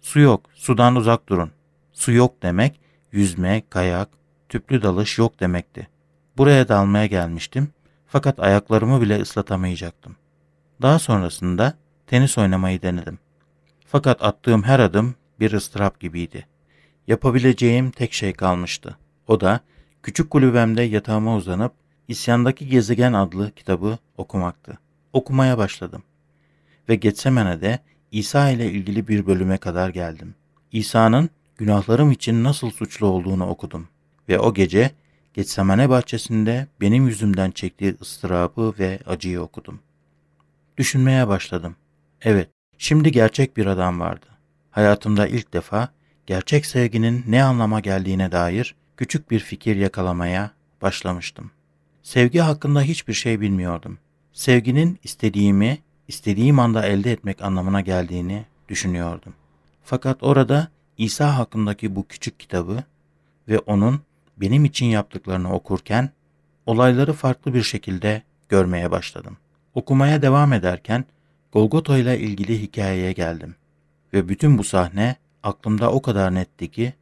Su 0.00 0.20
yok, 0.20 0.50
sudan 0.54 0.96
uzak 0.96 1.28
durun. 1.28 1.50
Su 1.92 2.12
yok 2.12 2.42
demek, 2.42 2.80
yüzme, 3.12 3.62
kayak, 3.70 4.08
tüplü 4.48 4.82
dalış 4.82 5.18
yok 5.18 5.40
demekti. 5.40 5.88
Buraya 6.36 6.68
dalmaya 6.68 7.06
gelmiştim 7.06 7.68
fakat 8.06 8.40
ayaklarımı 8.40 9.00
bile 9.00 9.20
ıslatamayacaktım. 9.20 10.16
Daha 10.82 10.98
sonrasında 10.98 11.74
tenis 12.06 12.38
oynamayı 12.38 12.82
denedim. 12.82 13.18
Fakat 13.86 14.22
attığım 14.22 14.62
her 14.62 14.80
adım 14.80 15.14
bir 15.40 15.52
ıstırap 15.52 16.00
gibiydi. 16.00 16.46
Yapabileceğim 17.06 17.90
tek 17.90 18.12
şey 18.12 18.32
kalmıştı. 18.32 18.96
O 19.26 19.40
da 19.40 19.60
küçük 20.02 20.30
kulübemde 20.30 20.82
yatağıma 20.82 21.36
uzanıp 21.36 21.72
İsyandaki 22.08 22.68
Gezegen 22.68 23.12
adlı 23.12 23.50
kitabı 23.50 23.98
okumaktı. 24.16 24.78
Okumaya 25.12 25.58
başladım. 25.58 26.02
Ve 26.88 26.94
Getsemene'de 26.94 27.78
İsa 28.12 28.50
ile 28.50 28.70
ilgili 28.70 29.08
bir 29.08 29.26
bölüme 29.26 29.58
kadar 29.58 29.88
geldim. 29.88 30.34
İsa'nın 30.72 31.30
günahlarım 31.56 32.10
için 32.10 32.44
nasıl 32.44 32.70
suçlu 32.70 33.06
olduğunu 33.06 33.48
okudum. 33.48 33.88
Ve 34.28 34.38
o 34.38 34.54
gece 34.54 34.90
Getsemane 35.34 35.88
bahçesinde 35.88 36.66
benim 36.80 37.06
yüzümden 37.06 37.50
çektiği 37.50 37.96
ıstırabı 38.02 38.74
ve 38.78 38.98
acıyı 39.06 39.40
okudum. 39.40 39.80
Düşünmeye 40.78 41.28
başladım. 41.28 41.76
Evet, 42.22 42.50
şimdi 42.78 43.12
gerçek 43.12 43.56
bir 43.56 43.66
adam 43.66 44.00
vardı. 44.00 44.26
Hayatımda 44.70 45.26
ilk 45.26 45.52
defa 45.52 45.88
gerçek 46.26 46.66
sevginin 46.66 47.24
ne 47.28 47.42
anlama 47.42 47.80
geldiğine 47.80 48.32
dair 48.32 48.74
küçük 48.96 49.30
bir 49.30 49.40
fikir 49.40 49.76
yakalamaya 49.76 50.50
başlamıştım. 50.82 51.50
Sevgi 52.02 52.38
hakkında 52.38 52.82
hiçbir 52.82 53.12
şey 53.12 53.40
bilmiyordum. 53.40 53.98
Sevginin 54.32 54.98
istediğimi, 55.04 55.78
istediğim 56.08 56.58
anda 56.58 56.86
elde 56.86 57.12
etmek 57.12 57.42
anlamına 57.42 57.80
geldiğini 57.80 58.44
düşünüyordum. 58.68 59.34
Fakat 59.84 60.22
orada 60.22 60.68
İsa 60.98 61.38
hakkındaki 61.38 61.96
bu 61.96 62.06
küçük 62.06 62.40
kitabı 62.40 62.84
ve 63.48 63.58
onun 63.58 64.00
benim 64.36 64.64
için 64.64 64.86
yaptıklarını 64.86 65.52
okurken 65.52 66.10
olayları 66.66 67.12
farklı 67.12 67.54
bir 67.54 67.62
şekilde 67.62 68.22
görmeye 68.48 68.90
başladım. 68.90 69.36
Okumaya 69.74 70.22
devam 70.22 70.52
ederken 70.52 71.04
Golgota 71.52 71.98
ile 71.98 72.18
ilgili 72.18 72.62
hikayeye 72.62 73.12
geldim 73.12 73.54
ve 74.12 74.28
bütün 74.28 74.58
bu 74.58 74.64
sahne 74.64 75.16
aklımda 75.42 75.92
o 75.92 76.02
kadar 76.02 76.34
netti 76.34 76.70
ki 76.70 76.92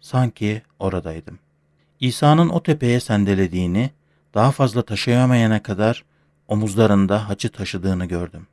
sanki 0.00 0.62
oradaydım. 0.78 1.38
İsa'nın 2.00 2.48
o 2.48 2.62
tepeye 2.62 3.00
sendelediğini, 3.00 3.90
daha 4.34 4.50
fazla 4.50 4.82
taşıyamayana 4.82 5.62
kadar 5.62 6.04
omuzlarında 6.48 7.28
haçı 7.28 7.48
taşıdığını 7.48 8.04
gördüm. 8.06 8.46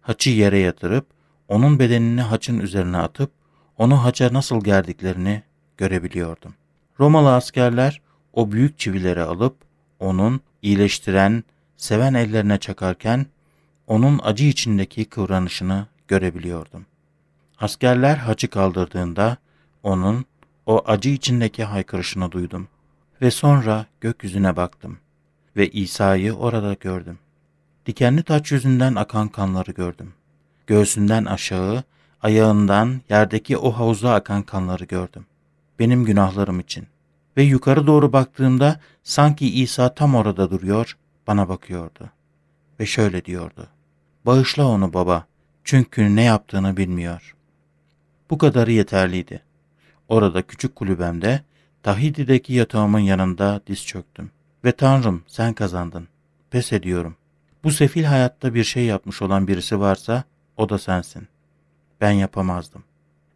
Haçı 0.00 0.30
yere 0.30 0.58
yatırıp 0.58 1.06
onun 1.48 1.78
bedenini 1.78 2.20
haçın 2.20 2.58
üzerine 2.58 2.96
atıp 2.96 3.30
onu 3.78 4.04
haça 4.04 4.32
nasıl 4.32 4.64
gerdiklerini 4.64 5.42
görebiliyordum. 5.76 6.54
Romalı 7.00 7.34
askerler 7.34 8.00
o 8.32 8.52
büyük 8.52 8.78
çivileri 8.78 9.22
alıp 9.22 9.56
onun 10.00 10.40
iyileştiren, 10.62 11.44
seven 11.76 12.14
ellerine 12.14 12.58
çakarken 12.58 13.26
onun 13.86 14.20
acı 14.22 14.44
içindeki 14.44 15.04
kıvranışını 15.04 15.86
görebiliyordum. 16.08 16.86
Askerler 17.60 18.16
haçı 18.16 18.48
kaldırdığında 18.48 19.36
onun 19.82 20.24
o 20.66 20.82
acı 20.86 21.08
içindeki 21.08 21.64
haykırışını 21.64 22.32
duydum 22.32 22.68
ve 23.22 23.30
sonra 23.30 23.86
gökyüzüne 24.00 24.56
baktım 24.56 24.98
ve 25.56 25.68
İsa'yı 25.68 26.32
orada 26.32 26.74
gördüm. 26.74 27.18
Dikenli 27.86 28.22
taç 28.22 28.52
yüzünden 28.52 28.94
akan 28.94 29.28
kanları 29.28 29.70
gördüm. 29.70 30.12
Göğsünden 30.66 31.24
aşağı, 31.24 31.82
ayağından 32.22 33.00
yerdeki 33.08 33.56
o 33.56 33.70
havuza 33.70 34.14
akan 34.14 34.42
kanları 34.42 34.84
gördüm. 34.84 35.26
Benim 35.78 36.04
günahlarım 36.04 36.60
için. 36.60 36.86
Ve 37.36 37.42
yukarı 37.42 37.86
doğru 37.86 38.12
baktığımda 38.12 38.80
sanki 39.02 39.62
İsa 39.62 39.94
tam 39.94 40.14
orada 40.14 40.50
duruyor, 40.50 40.96
bana 41.26 41.48
bakıyordu. 41.48 42.10
Ve 42.80 42.86
şöyle 42.86 43.24
diyordu. 43.24 43.68
Bağışla 44.26 44.66
onu 44.66 44.92
baba, 44.92 45.26
çünkü 45.64 46.16
ne 46.16 46.22
yaptığını 46.22 46.76
bilmiyor. 46.76 47.36
Bu 48.30 48.38
kadarı 48.38 48.72
yeterliydi. 48.72 49.42
Orada 50.08 50.42
küçük 50.42 50.76
kulübemde 50.76 51.42
Tahiti'deki 51.82 52.52
yatağımın 52.52 52.98
yanında 52.98 53.60
diz 53.66 53.86
çöktüm. 53.86 54.30
Ve 54.64 54.72
Tanrım 54.72 55.22
sen 55.26 55.54
kazandın. 55.54 56.08
Pes 56.50 56.72
ediyorum. 56.72 57.16
Bu 57.64 57.70
sefil 57.70 58.04
hayatta 58.04 58.54
bir 58.54 58.64
şey 58.64 58.84
yapmış 58.84 59.22
olan 59.22 59.48
birisi 59.48 59.80
varsa 59.80 60.24
o 60.56 60.68
da 60.68 60.78
sensin. 60.78 61.28
Ben 62.00 62.10
yapamazdım. 62.10 62.84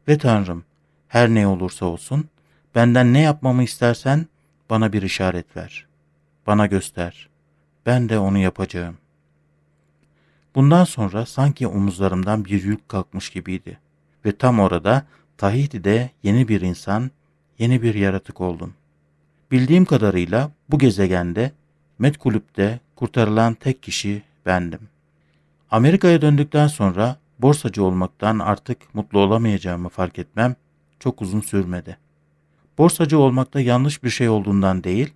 Ve 0.09 0.19
Tanrım 0.19 0.65
her 1.09 1.29
ne 1.29 1.47
olursa 1.47 1.87
olsun 1.87 2.29
benden 2.75 3.13
ne 3.15 3.21
yapmamı 3.21 3.63
istersen 3.63 4.27
bana 4.71 4.93
bir 4.93 5.03
işaret 5.03 5.57
ver. 5.57 5.87
Bana 6.47 6.67
göster. 6.67 7.30
Ben 7.87 8.09
de 8.09 8.19
onu 8.19 8.39
yapacağım. 8.39 8.97
Bundan 10.55 10.85
sonra 10.85 11.27
sanki 11.27 11.67
omuzlarımdan 11.67 12.45
bir 12.45 12.63
yük 12.65 12.89
kalkmış 12.89 13.31
gibiydi. 13.31 13.79
Ve 14.25 14.37
tam 14.37 14.61
orada 14.61 15.07
Tahiti'de 15.39 16.11
yeni 16.23 16.49
bir 16.49 16.61
insan, 16.61 17.11
yeni 17.59 17.83
bir 17.83 17.95
yaratık 17.95 18.41
oldum. 18.41 18.75
Bildiğim 19.51 19.85
kadarıyla 19.85 20.51
bu 20.69 20.79
gezegende 20.79 21.53
Met 21.99 22.19
Kulüp'te 22.19 22.81
kurtarılan 22.97 23.55
tek 23.55 23.83
kişi 23.83 24.23
bendim. 24.47 24.81
Amerika'ya 25.71 26.23
döndükten 26.23 26.67
sonra 26.67 27.17
borsacı 27.39 27.85
olmaktan 27.85 28.39
artık 28.39 28.95
mutlu 28.95 29.19
olamayacağımı 29.19 29.89
fark 29.89 30.19
etmem 30.19 30.57
çok 30.99 31.23
uzun 31.23 31.41
sürmedi. 31.41 31.99
Borsacı 32.79 33.19
olmakta 33.19 33.61
yanlış 33.61 34.05
bir 34.05 34.11
şey 34.11 34.29
olduğundan 34.29 34.85
değil, 34.85 35.15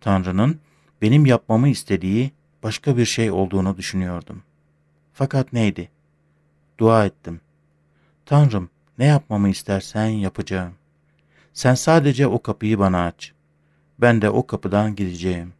Tanrı'nın 0.00 0.60
benim 1.04 1.26
yapmamı 1.26 1.68
istediği 1.68 2.30
başka 2.62 2.96
bir 2.96 3.04
şey 3.04 3.30
olduğunu 3.30 3.76
düşünüyordum. 3.76 4.42
Fakat 5.12 5.52
neydi? 5.52 5.88
Dua 6.78 7.04
ettim. 7.04 7.40
Tanrım, 8.26 8.70
ne 8.98 9.04
yapmamı 9.04 9.48
istersen 9.48 10.06
yapacağım. 10.06 10.72
Sen 11.52 11.74
sadece 11.74 12.26
o 12.26 12.42
kapıyı 12.42 12.78
bana 12.78 13.04
aç. 13.04 13.32
Ben 13.98 14.22
de 14.22 14.30
o 14.30 14.46
kapıdan 14.46 14.96
gideceğim. 14.96 15.52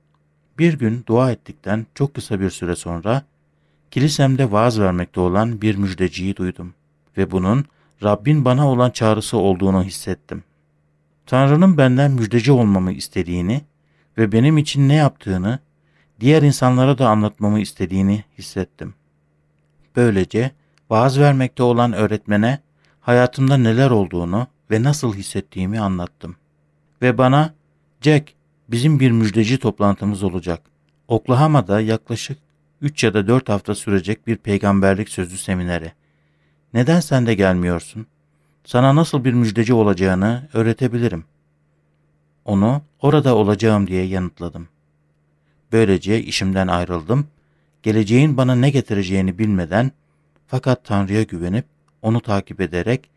Bir 0.59 0.79
gün 0.79 1.05
dua 1.07 1.33
ettikten 1.33 1.87
çok 1.95 2.15
kısa 2.15 2.41
bir 2.41 2.51
süre 2.51 2.77
sonra 2.77 3.23
kilisemde 3.91 4.53
vaaz 4.53 4.81
vermekte 4.81 5.21
olan 5.21 5.61
bir 5.61 5.77
müjdeciyi 5.77 6.37
duydum 6.37 6.75
ve 7.17 7.31
bunun 7.31 7.65
Rabbin 8.03 8.45
bana 8.45 8.69
olan 8.69 8.91
çağrısı 8.91 9.39
olduğunu 9.39 9.85
hissettim. 9.85 10.45
Tanrı'nın 11.27 11.79
benden 11.79 12.11
müjdeci 12.11 12.53
olmamı 12.53 12.93
istediğini 12.93 13.61
ve 14.19 14.33
benim 14.33 14.59
için 14.59 14.89
ne 14.89 14.95
yaptığını 14.95 15.59
diğer 16.21 16.43
insanlara 16.43 16.99
da 16.99 17.09
anlatmamı 17.09 17.61
istediğini 17.61 18.25
hissettim. 18.39 18.95
Böylece 19.97 20.51
vaaz 20.91 21.19
vermekte 21.19 21.63
olan 21.63 21.93
öğretmene 21.93 22.59
hayatımda 23.01 23.57
neler 23.57 23.91
olduğunu 23.91 24.47
ve 24.71 24.83
nasıl 24.83 25.15
hissettiğimi 25.15 25.81
anlattım. 25.81 26.37
Ve 27.03 27.19
bana, 27.19 27.55
Jack, 28.01 28.33
bizim 28.69 29.01
bir 29.01 29.11
müjdeci 29.11 29.59
toplantımız 29.59 30.23
olacak. 30.23 30.63
Oklahoma'da 31.09 31.81
yaklaşık 31.81 32.39
3 32.81 33.05
ya 33.05 33.15
da 33.15 33.27
4 33.27 33.49
hafta 33.49 33.75
sürecek 33.75 34.27
bir 34.27 34.37
peygamberlik 34.37 35.09
sözü 35.09 35.39
semineri. 35.39 35.93
Neden 36.75 37.01
sen 37.01 37.27
de 37.27 37.35
gelmiyorsun? 37.35 38.07
Sana 38.65 38.97
nasıl 38.97 39.25
bir 39.25 39.33
müjdeci 39.33 39.75
olacağını 39.75 40.49
öğretebilirim. 40.53 41.25
Onu 42.45 42.83
orada 43.01 43.37
olacağım 43.37 43.87
diye 43.87 44.07
yanıtladım. 44.07 44.69
Böylece 45.73 46.23
işimden 46.23 46.69
ayrıldım. 46.69 47.27
Geleceğin 47.83 48.37
bana 48.37 48.55
ne 48.55 48.71
getireceğini 48.71 49.39
bilmeden 49.39 49.93
fakat 50.47 50.85
Tanrı'ya 50.85 51.23
güvenip 51.23 51.65
onu 52.03 52.21
takip 52.21 52.61
ederek 52.61 53.11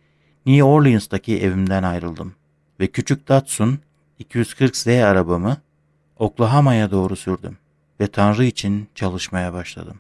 New 0.46 0.64
Orleans'taki 0.64 1.42
evimden 1.42 1.84
ayrıldım 1.84 2.34
ve 2.80 2.88
küçük 2.88 3.28
Datsun 3.28 3.80
240Z 4.24 5.04
arabamı 5.04 5.58
Oklahoma'ya 6.20 6.92
doğru 6.92 7.16
sürdüm 7.16 7.58
ve 8.00 8.08
Tanrı 8.08 8.46
için 8.46 8.88
çalışmaya 8.96 9.54
başladım. 9.54 10.00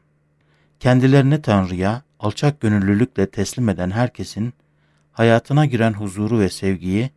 Kendilerini 0.79 1.41
Tanrı'ya 1.41 2.01
alçak 2.19 2.61
gönüllülükle 2.61 3.29
teslim 3.29 3.69
eden 3.69 3.91
herkesin 3.91 4.53
hayatına 5.11 5.65
giren 5.65 5.93
huzuru 5.93 6.39
ve 6.39 6.49
sevgiyi 6.49 7.09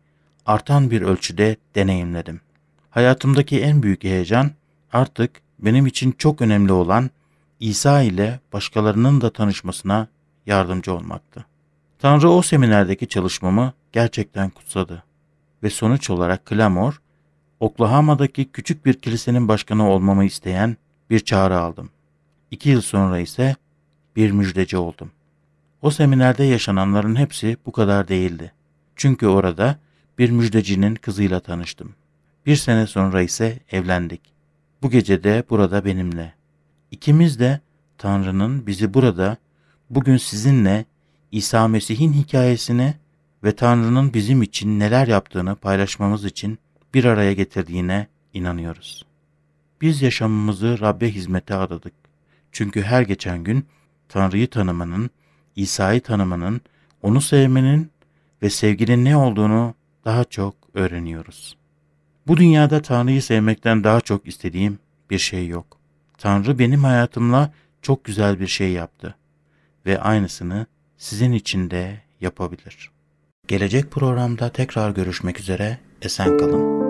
artan 0.45 0.91
bir 0.91 1.01
ölçüde 1.01 1.55
deneyimledim. 1.75 2.41
Hayatımdaki 2.89 3.61
en 3.61 3.83
büyük 3.83 4.03
heyecan 4.03 4.51
artık 4.93 5.41
benim 5.59 5.85
için 5.85 6.11
çok 6.11 6.41
önemli 6.41 6.71
olan 6.71 7.09
İsa 7.59 8.01
ile 8.01 8.39
başkalarının 8.53 9.21
da 9.21 9.33
tanışmasına 9.33 10.07
yardımcı 10.45 10.93
olmaktı. 10.93 11.45
Tanrı 11.99 12.29
o 12.29 12.41
seminerdeki 12.41 13.07
çalışmamı 13.07 13.73
gerçekten 13.91 14.49
kutsadı 14.49 15.03
ve 15.63 15.69
sonuç 15.69 16.09
olarak 16.09 16.47
Clamor, 16.49 17.01
Oklahoma'daki 17.59 18.51
küçük 18.51 18.85
bir 18.85 18.93
kilisenin 18.93 19.47
başkanı 19.47 19.89
olmamı 19.89 20.25
isteyen 20.25 20.77
bir 21.09 21.19
çağrı 21.19 21.59
aldım. 21.59 21.89
İki 22.51 22.69
yıl 22.69 22.81
sonra 22.81 23.19
ise 23.19 23.55
bir 24.15 24.31
müjdeci 24.31 24.77
oldum. 24.77 25.11
O 25.81 25.91
seminerde 25.91 26.43
yaşananların 26.43 27.15
hepsi 27.15 27.57
bu 27.65 27.71
kadar 27.71 28.07
değildi. 28.07 28.51
Çünkü 28.95 29.27
orada 29.27 29.77
bir 30.17 30.29
müjdecinin 30.29 30.95
kızıyla 30.95 31.39
tanıştım. 31.39 31.95
Bir 32.45 32.55
sene 32.55 32.87
sonra 32.87 33.21
ise 33.21 33.59
evlendik. 33.71 34.21
Bu 34.81 34.89
gece 34.89 35.23
de 35.23 35.43
burada 35.49 35.85
benimle. 35.85 36.33
İkimiz 36.91 37.39
de 37.39 37.59
Tanrı'nın 37.97 38.67
bizi 38.67 38.93
burada, 38.93 39.37
bugün 39.89 40.17
sizinle 40.17 40.85
İsa 41.31 41.67
Mesih'in 41.67 42.13
hikayesini 42.13 42.93
ve 43.43 43.55
Tanrı'nın 43.55 44.13
bizim 44.13 44.41
için 44.41 44.79
neler 44.79 45.07
yaptığını 45.07 45.55
paylaşmamız 45.55 46.25
için 46.25 46.59
bir 46.93 47.05
araya 47.05 47.33
getirdiğine 47.33 48.07
inanıyoruz. 48.33 49.05
Biz 49.81 50.01
yaşamımızı 50.01 50.79
Rab'be 50.79 51.11
hizmete 51.11 51.55
adadık. 51.55 51.93
Çünkü 52.51 52.81
her 52.81 53.01
geçen 53.01 53.43
gün 53.43 53.65
Tanrı'yı 54.09 54.49
tanımanın, 54.49 55.09
İsa'yı 55.55 56.01
tanımanın, 56.01 56.61
onu 57.01 57.21
sevmenin 57.21 57.91
ve 58.41 58.49
sevginin 58.49 59.05
ne 59.05 59.17
olduğunu 59.17 59.75
daha 60.05 60.23
çok 60.23 60.55
öğreniyoruz. 60.73 61.57
Bu 62.27 62.37
dünyada 62.37 62.81
Tanrı'yı 62.81 63.21
sevmekten 63.21 63.83
daha 63.83 64.01
çok 64.01 64.27
istediğim 64.27 64.79
bir 65.09 65.17
şey 65.17 65.47
yok. 65.47 65.77
Tanrı 66.17 66.59
benim 66.59 66.83
hayatımla 66.83 67.53
çok 67.81 68.03
güzel 68.03 68.39
bir 68.39 68.47
şey 68.47 68.71
yaptı 68.71 69.15
ve 69.85 70.01
aynısını 70.01 70.65
sizin 70.97 71.31
için 71.31 71.71
de 71.71 72.01
yapabilir. 72.21 72.91
Gelecek 73.47 73.91
programda 73.91 74.49
tekrar 74.49 74.91
görüşmek 74.91 75.39
üzere, 75.39 75.77
esen 76.01 76.37
kalın. 76.37 76.81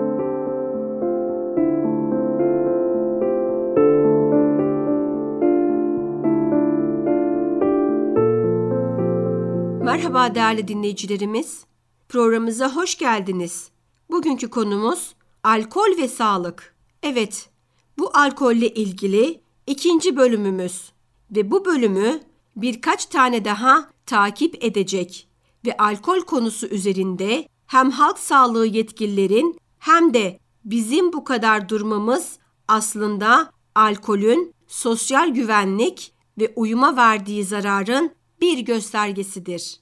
Merhaba 9.84 10.34
değerli 10.34 10.68
dinleyicilerimiz. 10.68 11.64
Programımıza 12.12 12.76
hoş 12.76 12.98
geldiniz. 12.98 13.70
Bugünkü 14.10 14.50
konumuz 14.50 15.14
alkol 15.42 15.96
ve 15.98 16.08
sağlık. 16.08 16.74
Evet, 17.02 17.50
bu 17.98 18.10
alkolle 18.14 18.68
ilgili 18.68 19.40
ikinci 19.66 20.16
bölümümüz 20.16 20.92
ve 21.30 21.50
bu 21.50 21.64
bölümü 21.64 22.20
birkaç 22.56 23.06
tane 23.06 23.44
daha 23.44 23.90
takip 24.06 24.64
edecek 24.64 25.28
ve 25.66 25.76
alkol 25.76 26.20
konusu 26.20 26.66
üzerinde 26.66 27.48
hem 27.66 27.90
halk 27.90 28.18
sağlığı 28.18 28.66
yetkililerin 28.66 29.58
hem 29.78 30.14
de 30.14 30.38
bizim 30.64 31.12
bu 31.12 31.24
kadar 31.24 31.68
durmamız 31.68 32.38
aslında 32.68 33.52
alkolün 33.74 34.54
sosyal 34.66 35.28
güvenlik 35.28 36.12
ve 36.38 36.52
uyuma 36.56 36.96
verdiği 36.96 37.44
zararın 37.44 38.10
bir 38.40 38.58
göstergesidir. 38.58 39.81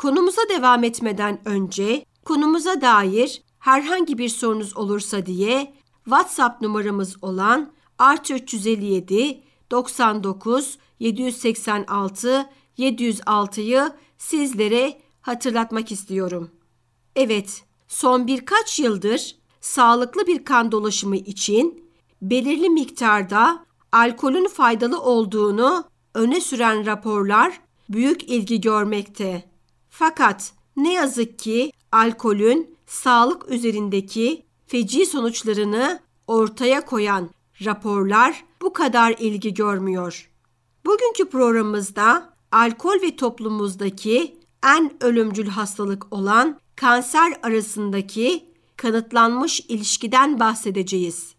Konumuza 0.00 0.42
devam 0.48 0.84
etmeden 0.84 1.40
önce 1.44 2.04
konumuza 2.24 2.80
dair 2.80 3.42
herhangi 3.58 4.18
bir 4.18 4.28
sorunuz 4.28 4.76
olursa 4.76 5.26
diye 5.26 5.74
WhatsApp 6.04 6.62
numaramız 6.62 7.24
olan 7.24 7.72
artı 7.98 8.34
357 8.34 9.40
99 9.70 10.78
786 10.98 12.50
706'yı 12.78 13.92
sizlere 14.18 15.00
hatırlatmak 15.20 15.92
istiyorum. 15.92 16.50
Evet, 17.16 17.64
son 17.88 18.26
birkaç 18.26 18.78
yıldır 18.78 19.36
sağlıklı 19.60 20.26
bir 20.26 20.44
kan 20.44 20.72
dolaşımı 20.72 21.16
için 21.16 21.90
belirli 22.22 22.70
miktarda 22.70 23.64
alkolün 23.92 24.48
faydalı 24.48 25.00
olduğunu 25.00 25.84
öne 26.14 26.40
süren 26.40 26.86
raporlar 26.86 27.60
büyük 27.88 28.24
ilgi 28.24 28.60
görmekte. 28.60 29.49
Fakat 30.00 30.52
ne 30.76 30.92
yazık 30.92 31.38
ki 31.38 31.72
alkolün 31.92 32.76
sağlık 32.86 33.50
üzerindeki 33.50 34.42
feci 34.66 35.06
sonuçlarını 35.06 36.00
ortaya 36.26 36.84
koyan 36.84 37.30
raporlar 37.64 38.44
bu 38.62 38.72
kadar 38.72 39.14
ilgi 39.18 39.54
görmüyor. 39.54 40.30
Bugünkü 40.86 41.30
programımızda 41.30 42.34
alkol 42.52 43.02
ve 43.02 43.16
toplumumuzdaki 43.16 44.38
en 44.66 44.92
ölümcül 45.00 45.48
hastalık 45.48 46.12
olan 46.12 46.60
kanser 46.76 47.32
arasındaki 47.42 48.44
kanıtlanmış 48.76 49.60
ilişkiden 49.60 50.40
bahsedeceğiz. 50.40 51.34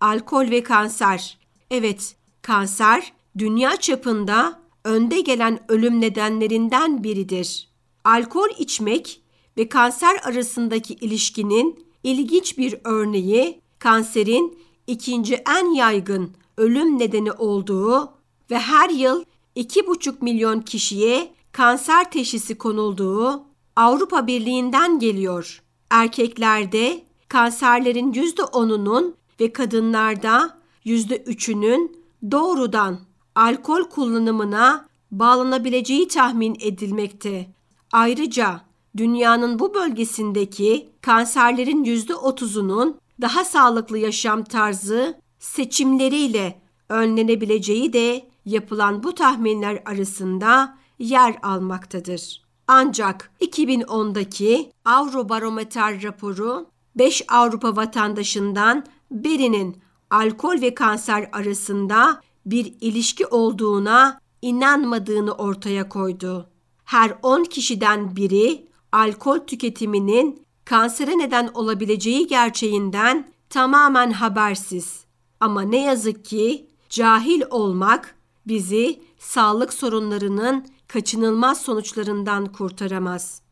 Alkol 0.00 0.50
ve 0.50 0.62
kanser. 0.62 1.38
Evet, 1.70 2.16
kanser 2.42 3.12
dünya 3.38 3.76
çapında 3.76 4.60
önde 4.84 5.20
gelen 5.20 5.60
ölüm 5.68 6.00
nedenlerinden 6.00 7.04
biridir. 7.04 7.75
Alkol 8.06 8.48
içmek 8.58 9.22
ve 9.58 9.68
kanser 9.68 10.16
arasındaki 10.22 10.94
ilişkinin 10.94 11.86
ilginç 12.02 12.58
bir 12.58 12.76
örneği 12.84 13.60
kanserin 13.78 14.58
ikinci 14.86 15.34
en 15.34 15.74
yaygın 15.74 16.30
ölüm 16.56 16.98
nedeni 16.98 17.32
olduğu 17.32 18.12
ve 18.50 18.58
her 18.58 18.90
yıl 18.90 19.24
2,5 19.56 20.14
milyon 20.20 20.60
kişiye 20.60 21.34
kanser 21.52 22.10
teşhisi 22.10 22.58
konulduğu 22.58 23.44
Avrupa 23.76 24.26
Birliği'nden 24.26 24.98
geliyor. 24.98 25.62
Erkeklerde 25.90 27.04
kanserlerin 27.28 28.12
%10'unun 28.12 29.14
ve 29.40 29.52
kadınlarda 29.52 30.58
%3'ünün 30.84 32.04
doğrudan 32.30 33.00
alkol 33.34 33.84
kullanımına 33.84 34.88
bağlanabileceği 35.10 36.08
tahmin 36.08 36.56
edilmekte. 36.60 37.55
Ayrıca 37.96 38.60
dünyanın 38.96 39.58
bu 39.58 39.74
bölgesindeki 39.74 40.90
kanserlerin 41.00 41.84
%30'unun 41.84 42.94
daha 43.20 43.44
sağlıklı 43.44 43.98
yaşam 43.98 44.44
tarzı 44.44 45.20
seçimleriyle 45.38 46.60
önlenebileceği 46.88 47.92
de 47.92 48.28
yapılan 48.44 49.02
bu 49.02 49.14
tahminler 49.14 49.82
arasında 49.84 50.78
yer 50.98 51.36
almaktadır. 51.42 52.42
Ancak 52.68 53.30
2010'daki 53.40 54.72
Avrobarometer 54.84 56.02
raporu 56.02 56.66
5 56.96 57.22
Avrupa 57.28 57.76
vatandaşından 57.76 58.86
birinin 59.10 59.82
alkol 60.10 60.60
ve 60.60 60.74
kanser 60.74 61.28
arasında 61.32 62.20
bir 62.46 62.74
ilişki 62.80 63.26
olduğuna 63.26 64.20
inanmadığını 64.42 65.32
ortaya 65.32 65.88
koydu. 65.88 66.50
Her 66.86 67.18
10 67.22 67.44
kişiden 67.44 68.16
biri 68.16 68.66
alkol 68.92 69.38
tüketiminin 69.38 70.42
kansere 70.64 71.18
neden 71.18 71.50
olabileceği 71.54 72.26
gerçeğinden 72.26 73.28
tamamen 73.50 74.10
habersiz. 74.10 75.04
Ama 75.40 75.62
ne 75.62 75.82
yazık 75.82 76.24
ki 76.24 76.66
cahil 76.88 77.42
olmak 77.50 78.14
bizi 78.46 79.00
sağlık 79.18 79.72
sorunlarının 79.72 80.66
kaçınılmaz 80.88 81.60
sonuçlarından 81.60 82.52
kurtaramaz. 82.52 83.42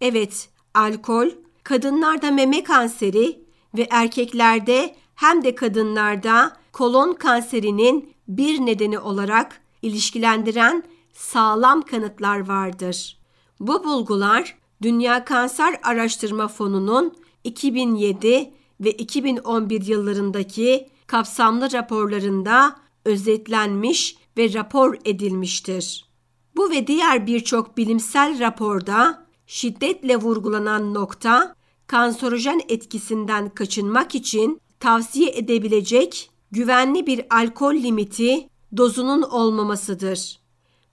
Evet, 0.00 0.48
alkol 0.74 1.28
kadınlarda 1.64 2.30
meme 2.30 2.62
kanseri 2.62 3.44
ve 3.78 3.86
erkeklerde 3.90 4.96
hem 5.14 5.44
de 5.44 5.54
kadınlarda 5.54 6.56
kolon 6.72 7.12
kanserinin 7.12 8.14
bir 8.28 8.66
nedeni 8.66 8.98
olarak 8.98 9.60
ilişkilendiren 9.82 10.82
sağlam 11.12 11.82
kanıtlar 11.82 12.48
vardır. 12.48 13.18
Bu 13.60 13.84
bulgular 13.84 14.58
Dünya 14.82 15.24
Kanser 15.24 15.80
Araştırma 15.82 16.48
Fonu'nun 16.48 17.14
2007 17.44 18.50
ve 18.80 18.90
2011 18.90 19.86
yıllarındaki 19.86 20.88
kapsamlı 21.06 21.72
raporlarında 21.72 22.76
özetlenmiş 23.04 24.16
ve 24.38 24.52
rapor 24.52 24.96
edilmiştir. 25.04 26.10
Bu 26.56 26.70
ve 26.70 26.86
diğer 26.86 27.26
birçok 27.26 27.76
bilimsel 27.76 28.40
raporda 28.40 29.26
şiddetle 29.46 30.16
vurgulanan 30.16 30.94
nokta 30.94 31.54
kanserojen 31.86 32.60
etkisinden 32.68 33.48
kaçınmak 33.48 34.14
için 34.14 34.60
tavsiye 34.80 35.30
edebilecek 35.30 36.30
güvenli 36.50 37.06
bir 37.06 37.26
alkol 37.30 37.74
limiti 37.74 38.48
dozunun 38.76 39.22
olmamasıdır. 39.22 40.39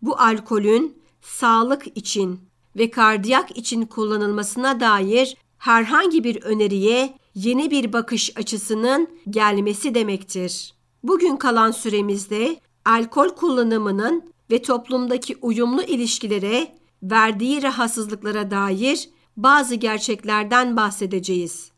Bu 0.02 0.20
alkolün 0.20 1.02
sağlık 1.22 1.98
için 1.98 2.40
ve 2.76 2.92
kardiyak 2.92 3.58
için 3.58 3.86
kullanılmasına 3.86 4.80
dair 4.80 5.38
herhangi 5.58 6.24
bir 6.24 6.44
öneriye 6.44 7.18
yeni 7.36 7.72
bir 7.72 7.94
bakış 7.94 8.38
açısının 8.38 9.10
gelmesi 9.30 9.96
demektir. 9.96 10.74
Bugün 11.04 11.38
kalan 11.38 11.72
süremizde 11.72 12.60
alkol 12.86 13.30
kullanımının 13.30 14.34
ve 14.52 14.62
toplumdaki 14.62 15.38
uyumlu 15.42 15.84
ilişkilere 15.84 16.76
verdiği 17.04 17.64
rahatsızlıklara 17.64 18.52
dair 18.52 19.10
bazı 19.38 19.76
gerçeklerden 19.76 20.78
bahsedeceğiz. 20.78 21.72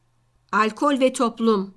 Alkol 0.52 1.00
ve 1.00 1.14
toplum. 1.14 1.74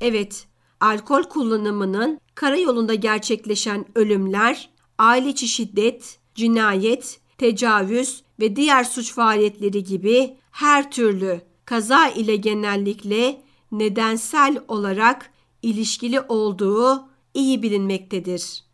Evet, 0.00 0.46
alkol 0.80 1.22
kullanımının 1.22 2.20
karayolunda 2.34 2.94
gerçekleşen 2.94 3.84
ölümler, 3.94 4.70
aile 5.00 5.28
içi 5.28 5.48
şiddet, 5.48 6.18
cinayet, 6.34 7.20
tecavüz 7.38 8.22
ve 8.40 8.56
diğer 8.56 8.84
suç 8.84 9.12
faaliyetleri 9.12 9.84
gibi 9.84 10.36
her 10.50 10.90
türlü 10.90 11.40
kaza 11.64 12.08
ile 12.08 12.36
genellikle 12.36 13.42
nedensel 13.72 14.62
olarak 14.68 15.30
ilişkili 15.62 16.20
olduğu 16.20 17.08
iyi 17.34 17.62
bilinmektedir. 17.62 18.64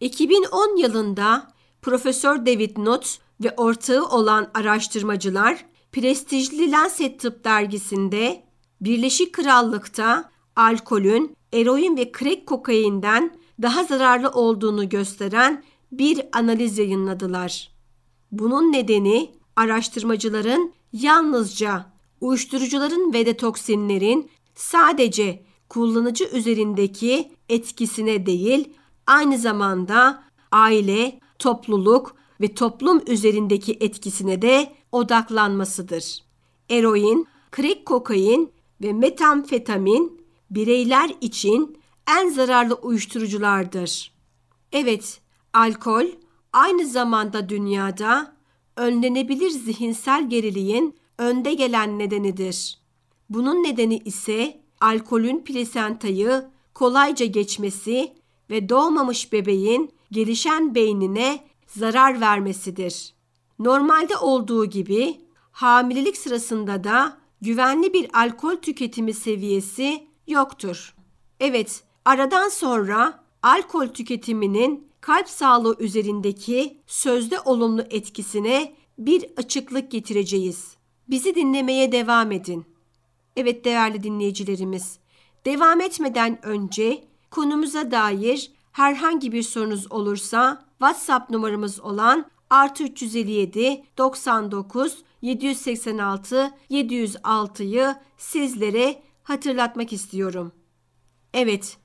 2010 0.00 0.76
yılında 0.76 1.52
Profesör 1.82 2.46
David 2.46 2.76
Nutt 2.76 3.18
ve 3.44 3.54
ortağı 3.56 4.06
olan 4.06 4.50
araştırmacılar 4.54 5.64
prestijli 5.92 6.70
Lancet 6.70 7.20
Tıp 7.20 7.44
dergisinde 7.44 8.42
Birleşik 8.80 9.32
Krallık'ta 9.32 10.30
alkolün 10.56 11.36
eroin 11.52 11.96
ve 11.96 12.12
crack 12.18 12.46
kokainden 12.46 13.38
daha 13.62 13.84
zararlı 13.84 14.30
olduğunu 14.30 14.88
gösteren 14.88 15.64
bir 15.92 16.20
analiz 16.32 16.78
yayınladılar. 16.78 17.70
Bunun 18.32 18.72
nedeni 18.72 19.30
araştırmacıların 19.56 20.72
yalnızca 20.92 21.86
uyuşturucuların 22.20 23.12
ve 23.12 23.26
detoksinlerin 23.26 24.30
sadece 24.54 25.42
kullanıcı 25.68 26.24
üzerindeki 26.24 27.32
etkisine 27.48 28.26
değil, 28.26 28.68
aynı 29.06 29.38
zamanda 29.38 30.22
aile, 30.52 31.20
topluluk 31.38 32.16
ve 32.40 32.54
toplum 32.54 33.02
üzerindeki 33.06 33.76
etkisine 33.80 34.42
de 34.42 34.72
odaklanmasıdır. 34.92 36.18
Eroin, 36.70 37.26
crack 37.56 37.86
kokain 37.86 38.52
ve 38.82 38.92
metamfetamin 38.92 40.20
bireyler 40.50 41.10
için 41.20 41.77
en 42.08 42.28
zararlı 42.28 42.74
uyuşturuculardır. 42.74 44.12
Evet, 44.72 45.20
alkol 45.52 46.06
aynı 46.52 46.86
zamanda 46.86 47.48
dünyada 47.48 48.36
önlenebilir 48.76 49.50
zihinsel 49.50 50.30
geriliğin 50.30 50.96
önde 51.18 51.54
gelen 51.54 51.98
nedenidir. 51.98 52.78
Bunun 53.30 53.62
nedeni 53.62 53.98
ise 53.98 54.60
alkolün 54.80 55.44
plasentayı 55.44 56.44
kolayca 56.74 57.26
geçmesi 57.26 58.12
ve 58.50 58.68
doğmamış 58.68 59.32
bebeğin 59.32 59.90
gelişen 60.12 60.74
beynine 60.74 61.44
zarar 61.66 62.20
vermesidir. 62.20 63.14
Normalde 63.58 64.16
olduğu 64.16 64.66
gibi 64.66 65.20
hamilelik 65.52 66.16
sırasında 66.16 66.84
da 66.84 67.18
güvenli 67.40 67.92
bir 67.92 68.08
alkol 68.14 68.56
tüketimi 68.56 69.14
seviyesi 69.14 70.06
yoktur. 70.26 70.94
Evet, 71.40 71.84
aradan 72.08 72.48
sonra 72.48 73.24
alkol 73.42 73.86
tüketiminin 73.86 74.88
kalp 75.00 75.28
sağlığı 75.28 75.76
üzerindeki 75.78 76.80
sözde 76.86 77.40
olumlu 77.40 77.82
etkisine 77.90 78.74
bir 78.98 79.26
açıklık 79.36 79.90
getireceğiz. 79.90 80.76
Bizi 81.08 81.34
dinlemeye 81.34 81.92
devam 81.92 82.32
edin. 82.32 82.64
Evet 83.36 83.64
değerli 83.64 84.02
dinleyicilerimiz, 84.02 84.98
devam 85.44 85.80
etmeden 85.80 86.46
önce 86.46 87.04
konumuza 87.30 87.90
dair 87.90 88.52
herhangi 88.72 89.32
bir 89.32 89.42
sorunuz 89.42 89.92
olursa 89.92 90.64
WhatsApp 90.78 91.30
numaramız 91.30 91.80
olan 91.80 92.26
artı 92.50 92.84
357 92.84 93.84
99 93.98 94.98
786 95.22 96.50
706'yı 96.70 97.94
sizlere 98.18 99.02
hatırlatmak 99.22 99.92
istiyorum. 99.92 100.52
Evet, 101.34 101.78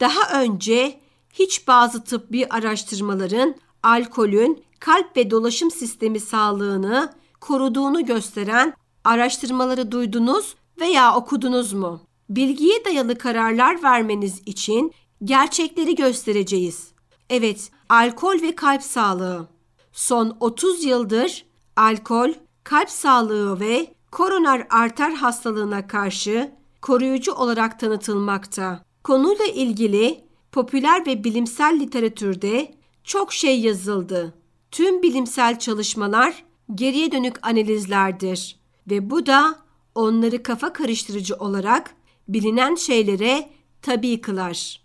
daha 0.00 0.42
önce 0.42 1.00
hiç 1.32 1.68
bazı 1.68 2.04
tıbbi 2.04 2.46
araştırmaların 2.46 3.54
alkolün 3.82 4.64
kalp 4.80 5.16
ve 5.16 5.30
dolaşım 5.30 5.70
sistemi 5.70 6.20
sağlığını 6.20 7.12
koruduğunu 7.40 8.06
gösteren 8.06 8.74
araştırmaları 9.04 9.92
duydunuz 9.92 10.54
veya 10.80 11.14
okudunuz 11.14 11.72
mu? 11.72 12.00
Bilgiye 12.30 12.84
dayalı 12.84 13.18
kararlar 13.18 13.82
vermeniz 13.82 14.42
için 14.46 14.92
gerçekleri 15.24 15.94
göstereceğiz. 15.94 16.88
Evet, 17.30 17.70
alkol 17.88 18.42
ve 18.42 18.54
kalp 18.54 18.82
sağlığı. 18.82 19.48
Son 19.92 20.36
30 20.40 20.84
yıldır 20.84 21.44
alkol, 21.76 22.32
kalp 22.64 22.90
sağlığı 22.90 23.60
ve 23.60 23.94
koroner 24.10 24.66
arter 24.70 25.10
hastalığına 25.10 25.86
karşı 25.86 26.52
koruyucu 26.82 27.32
olarak 27.32 27.80
tanıtılmakta. 27.80 28.87
Konuyla 29.04 29.44
ilgili 29.44 30.24
popüler 30.52 31.06
ve 31.06 31.24
bilimsel 31.24 31.80
literatürde 31.80 32.74
çok 33.04 33.32
şey 33.32 33.60
yazıldı. 33.60 34.34
Tüm 34.70 35.02
bilimsel 35.02 35.58
çalışmalar 35.58 36.44
geriye 36.74 37.12
dönük 37.12 37.46
analizlerdir 37.46 38.58
ve 38.90 39.10
bu 39.10 39.26
da 39.26 39.58
onları 39.94 40.42
kafa 40.42 40.72
karıştırıcı 40.72 41.34
olarak 41.34 41.94
bilinen 42.28 42.74
şeylere 42.74 43.50
tabi 43.82 44.20
kılar. 44.20 44.80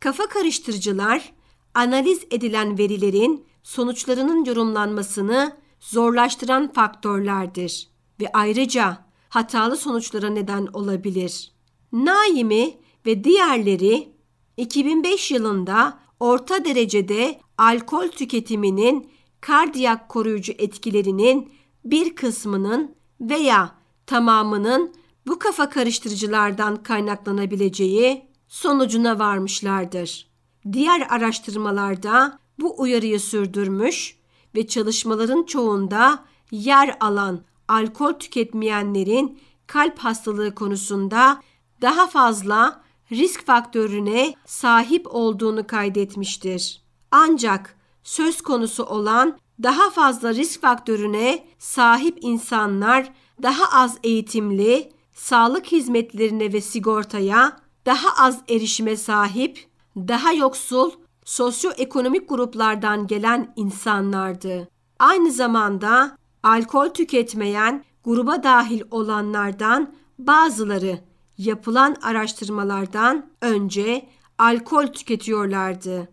Kafa 0.00 0.26
karıştırıcılar, 0.26 1.32
analiz 1.74 2.24
edilen 2.30 2.78
verilerin 2.78 3.46
sonuçlarının 3.62 4.44
yorumlanmasını 4.44 5.56
zorlaştıran 5.80 6.72
faktörlerdir 6.72 7.88
ve 8.20 8.30
ayrıca 8.32 9.04
hatalı 9.28 9.76
sonuçlara 9.76 10.30
neden 10.30 10.66
olabilir. 10.66 11.52
Naimi 11.92 12.83
ve 13.06 13.24
diğerleri 13.24 14.08
2005 14.56 15.30
yılında 15.30 15.98
orta 16.20 16.64
derecede 16.64 17.40
alkol 17.58 18.08
tüketiminin 18.08 19.10
kardiyak 19.40 20.08
koruyucu 20.08 20.52
etkilerinin 20.58 21.52
bir 21.84 22.14
kısmının 22.14 22.94
veya 23.20 23.74
tamamının 24.06 24.94
bu 25.26 25.38
kafa 25.38 25.70
karıştırıcılardan 25.70 26.82
kaynaklanabileceği 26.82 28.24
sonucuna 28.48 29.18
varmışlardır. 29.18 30.26
Diğer 30.72 31.06
araştırmalarda 31.10 32.38
bu 32.60 32.80
uyarıyı 32.80 33.20
sürdürmüş 33.20 34.16
ve 34.54 34.66
çalışmaların 34.66 35.42
çoğunda 35.42 36.24
yer 36.50 36.96
alan 37.00 37.40
alkol 37.68 38.12
tüketmeyenlerin 38.12 39.38
kalp 39.66 39.98
hastalığı 39.98 40.54
konusunda 40.54 41.42
daha 41.82 42.06
fazla 42.06 42.83
risk 43.12 43.46
faktörüne 43.46 44.34
sahip 44.46 45.06
olduğunu 45.14 45.66
kaydetmiştir. 45.66 46.82
Ancak 47.10 47.76
söz 48.02 48.40
konusu 48.40 48.84
olan 48.84 49.38
daha 49.62 49.90
fazla 49.90 50.34
risk 50.34 50.60
faktörüne 50.60 51.44
sahip 51.58 52.18
insanlar 52.20 53.12
daha 53.42 53.82
az 53.82 53.98
eğitimli, 54.04 54.92
sağlık 55.14 55.66
hizmetlerine 55.66 56.52
ve 56.52 56.60
sigortaya 56.60 57.56
daha 57.86 58.24
az 58.26 58.40
erişime 58.48 58.96
sahip, 58.96 59.66
daha 59.96 60.32
yoksul, 60.32 60.90
sosyoekonomik 61.24 62.28
gruplardan 62.28 63.06
gelen 63.06 63.52
insanlardı. 63.56 64.68
Aynı 64.98 65.30
zamanda 65.30 66.16
alkol 66.42 66.88
tüketmeyen 66.88 67.84
gruba 68.04 68.42
dahil 68.42 68.82
olanlardan 68.90 69.94
bazıları 70.18 71.00
yapılan 71.38 71.96
araştırmalardan 72.02 73.30
önce 73.40 74.08
alkol 74.38 74.86
tüketiyorlardı 74.86 76.08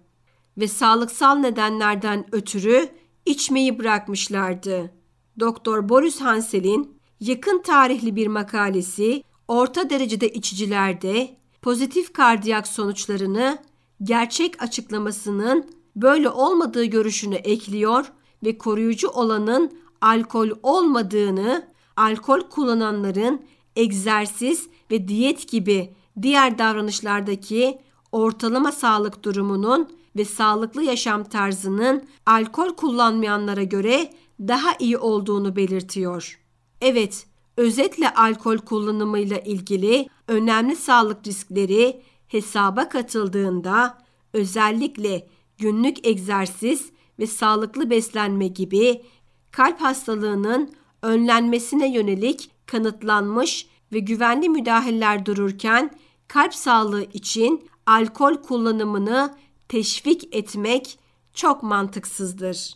ve 0.57 0.67
sağlıksal 0.67 1.35
nedenlerden 1.35 2.25
ötürü 2.31 2.89
içmeyi 3.25 3.79
bırakmışlardı. 3.79 4.91
Doktor 5.39 5.89
Boris 5.89 6.21
Hansel'in 6.21 7.01
yakın 7.19 7.61
tarihli 7.61 8.15
bir 8.15 8.27
makalesi 8.27 9.23
orta 9.47 9.89
derecede 9.89 10.29
içicilerde 10.29 11.37
pozitif 11.61 12.13
kardiyak 12.13 12.67
sonuçlarını 12.67 13.57
gerçek 14.03 14.63
açıklamasının 14.63 15.65
böyle 15.95 16.29
olmadığı 16.29 16.85
görüşünü 16.85 17.35
ekliyor 17.35 18.05
ve 18.43 18.57
koruyucu 18.57 19.09
olanın 19.09 19.71
alkol 20.01 20.49
olmadığını, 20.63 21.67
alkol 21.95 22.41
kullananların 22.41 23.45
egzersiz 23.75 24.67
ve 24.91 25.07
diyet 25.07 25.51
gibi 25.51 25.93
diğer 26.21 26.57
davranışlardaki 26.57 27.79
ortalama 28.11 28.71
sağlık 28.71 29.23
durumunun 29.23 29.89
ve 30.15 30.25
sağlıklı 30.25 30.83
yaşam 30.83 31.23
tarzının 31.23 32.03
alkol 32.25 32.69
kullanmayanlara 32.69 33.63
göre 33.63 34.13
daha 34.39 34.75
iyi 34.79 34.97
olduğunu 34.97 35.55
belirtiyor. 35.55 36.39
Evet, 36.81 37.25
özetle 37.57 38.13
alkol 38.13 38.57
kullanımıyla 38.57 39.37
ilgili 39.37 40.09
önemli 40.27 40.75
sağlık 40.75 41.27
riskleri 41.27 42.01
hesaba 42.27 42.89
katıldığında 42.89 43.97
özellikle 44.33 45.27
günlük 45.57 46.07
egzersiz 46.07 46.89
ve 47.19 47.27
sağlıklı 47.27 47.89
beslenme 47.89 48.47
gibi 48.47 49.01
kalp 49.51 49.81
hastalığının 49.81 50.73
önlenmesine 51.01 51.93
yönelik 51.93 52.51
kanıtlanmış 52.65 53.67
ve 53.93 53.99
güvenli 53.99 54.49
müdahaleler 54.49 55.25
dururken 55.25 55.91
kalp 56.27 56.53
sağlığı 56.53 57.03
için 57.03 57.69
alkol 57.85 58.35
kullanımını 58.35 59.37
teşvik 59.69 60.35
etmek 60.35 60.99
çok 61.33 61.63
mantıksızdır. 61.63 62.75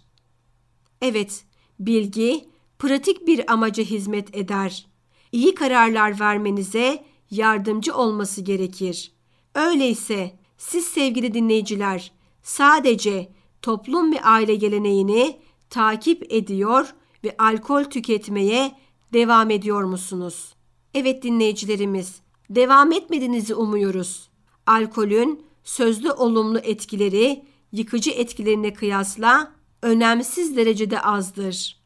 Evet, 1.01 1.45
bilgi 1.80 2.49
pratik 2.80 3.28
bir 3.28 3.54
amaca 3.54 3.84
hizmet 3.84 4.38
eder. 4.38 4.88
İyi 5.32 5.56
kararlar 5.56 6.19
vermenize 6.19 7.06
yardımcı 7.32 7.95
olması 7.95 8.41
gerekir. 8.41 9.12
Öyleyse 9.56 10.39
siz 10.58 10.86
sevgili 10.86 11.34
dinleyiciler 11.34 12.12
sadece 12.43 13.32
toplum 13.62 14.13
ve 14.13 14.21
aile 14.21 14.56
geleneğini 14.56 15.39
takip 15.69 16.34
ediyor 16.34 16.95
ve 17.23 17.36
alkol 17.38 17.84
tüketmeye 17.84 18.71
devam 19.13 19.51
ediyor 19.51 19.84
musunuz? 19.84 20.54
Evet 20.95 21.23
dinleyicilerimiz, 21.23 22.19
devam 22.49 22.91
etmediğinizi 22.91 23.55
umuyoruz. 23.55 24.29
Alkolün 24.67 25.45
sözlü 25.63 26.12
olumlu 26.12 26.60
etkileri 26.60 27.45
yıkıcı 27.71 28.12
etkilerine 28.12 28.73
kıyasla 28.73 29.51
önemsiz 29.81 30.58
derecede 30.58 31.01
azdır. 31.01 31.77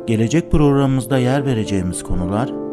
Gelecek 0.07 0.51
programımızda 0.51 1.17
yer 1.17 1.45
vereceğimiz 1.45 2.03
konular 2.03 2.66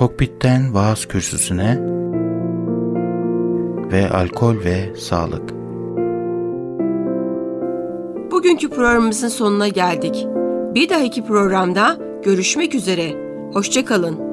Kokpitten 0.00 0.74
vaaz 0.74 1.08
kürsüsüne 1.08 1.78
ve 3.92 4.10
alkol 4.10 4.64
ve 4.64 4.96
sağlık. 4.96 5.50
Bugünkü 8.30 8.70
programımızın 8.70 9.28
sonuna 9.28 9.68
geldik. 9.68 10.26
Bir 10.74 10.88
dahaki 10.88 11.24
programda 11.24 11.98
görüşmek 12.24 12.74
üzere. 12.74 13.14
Hoşçakalın. 13.52 14.29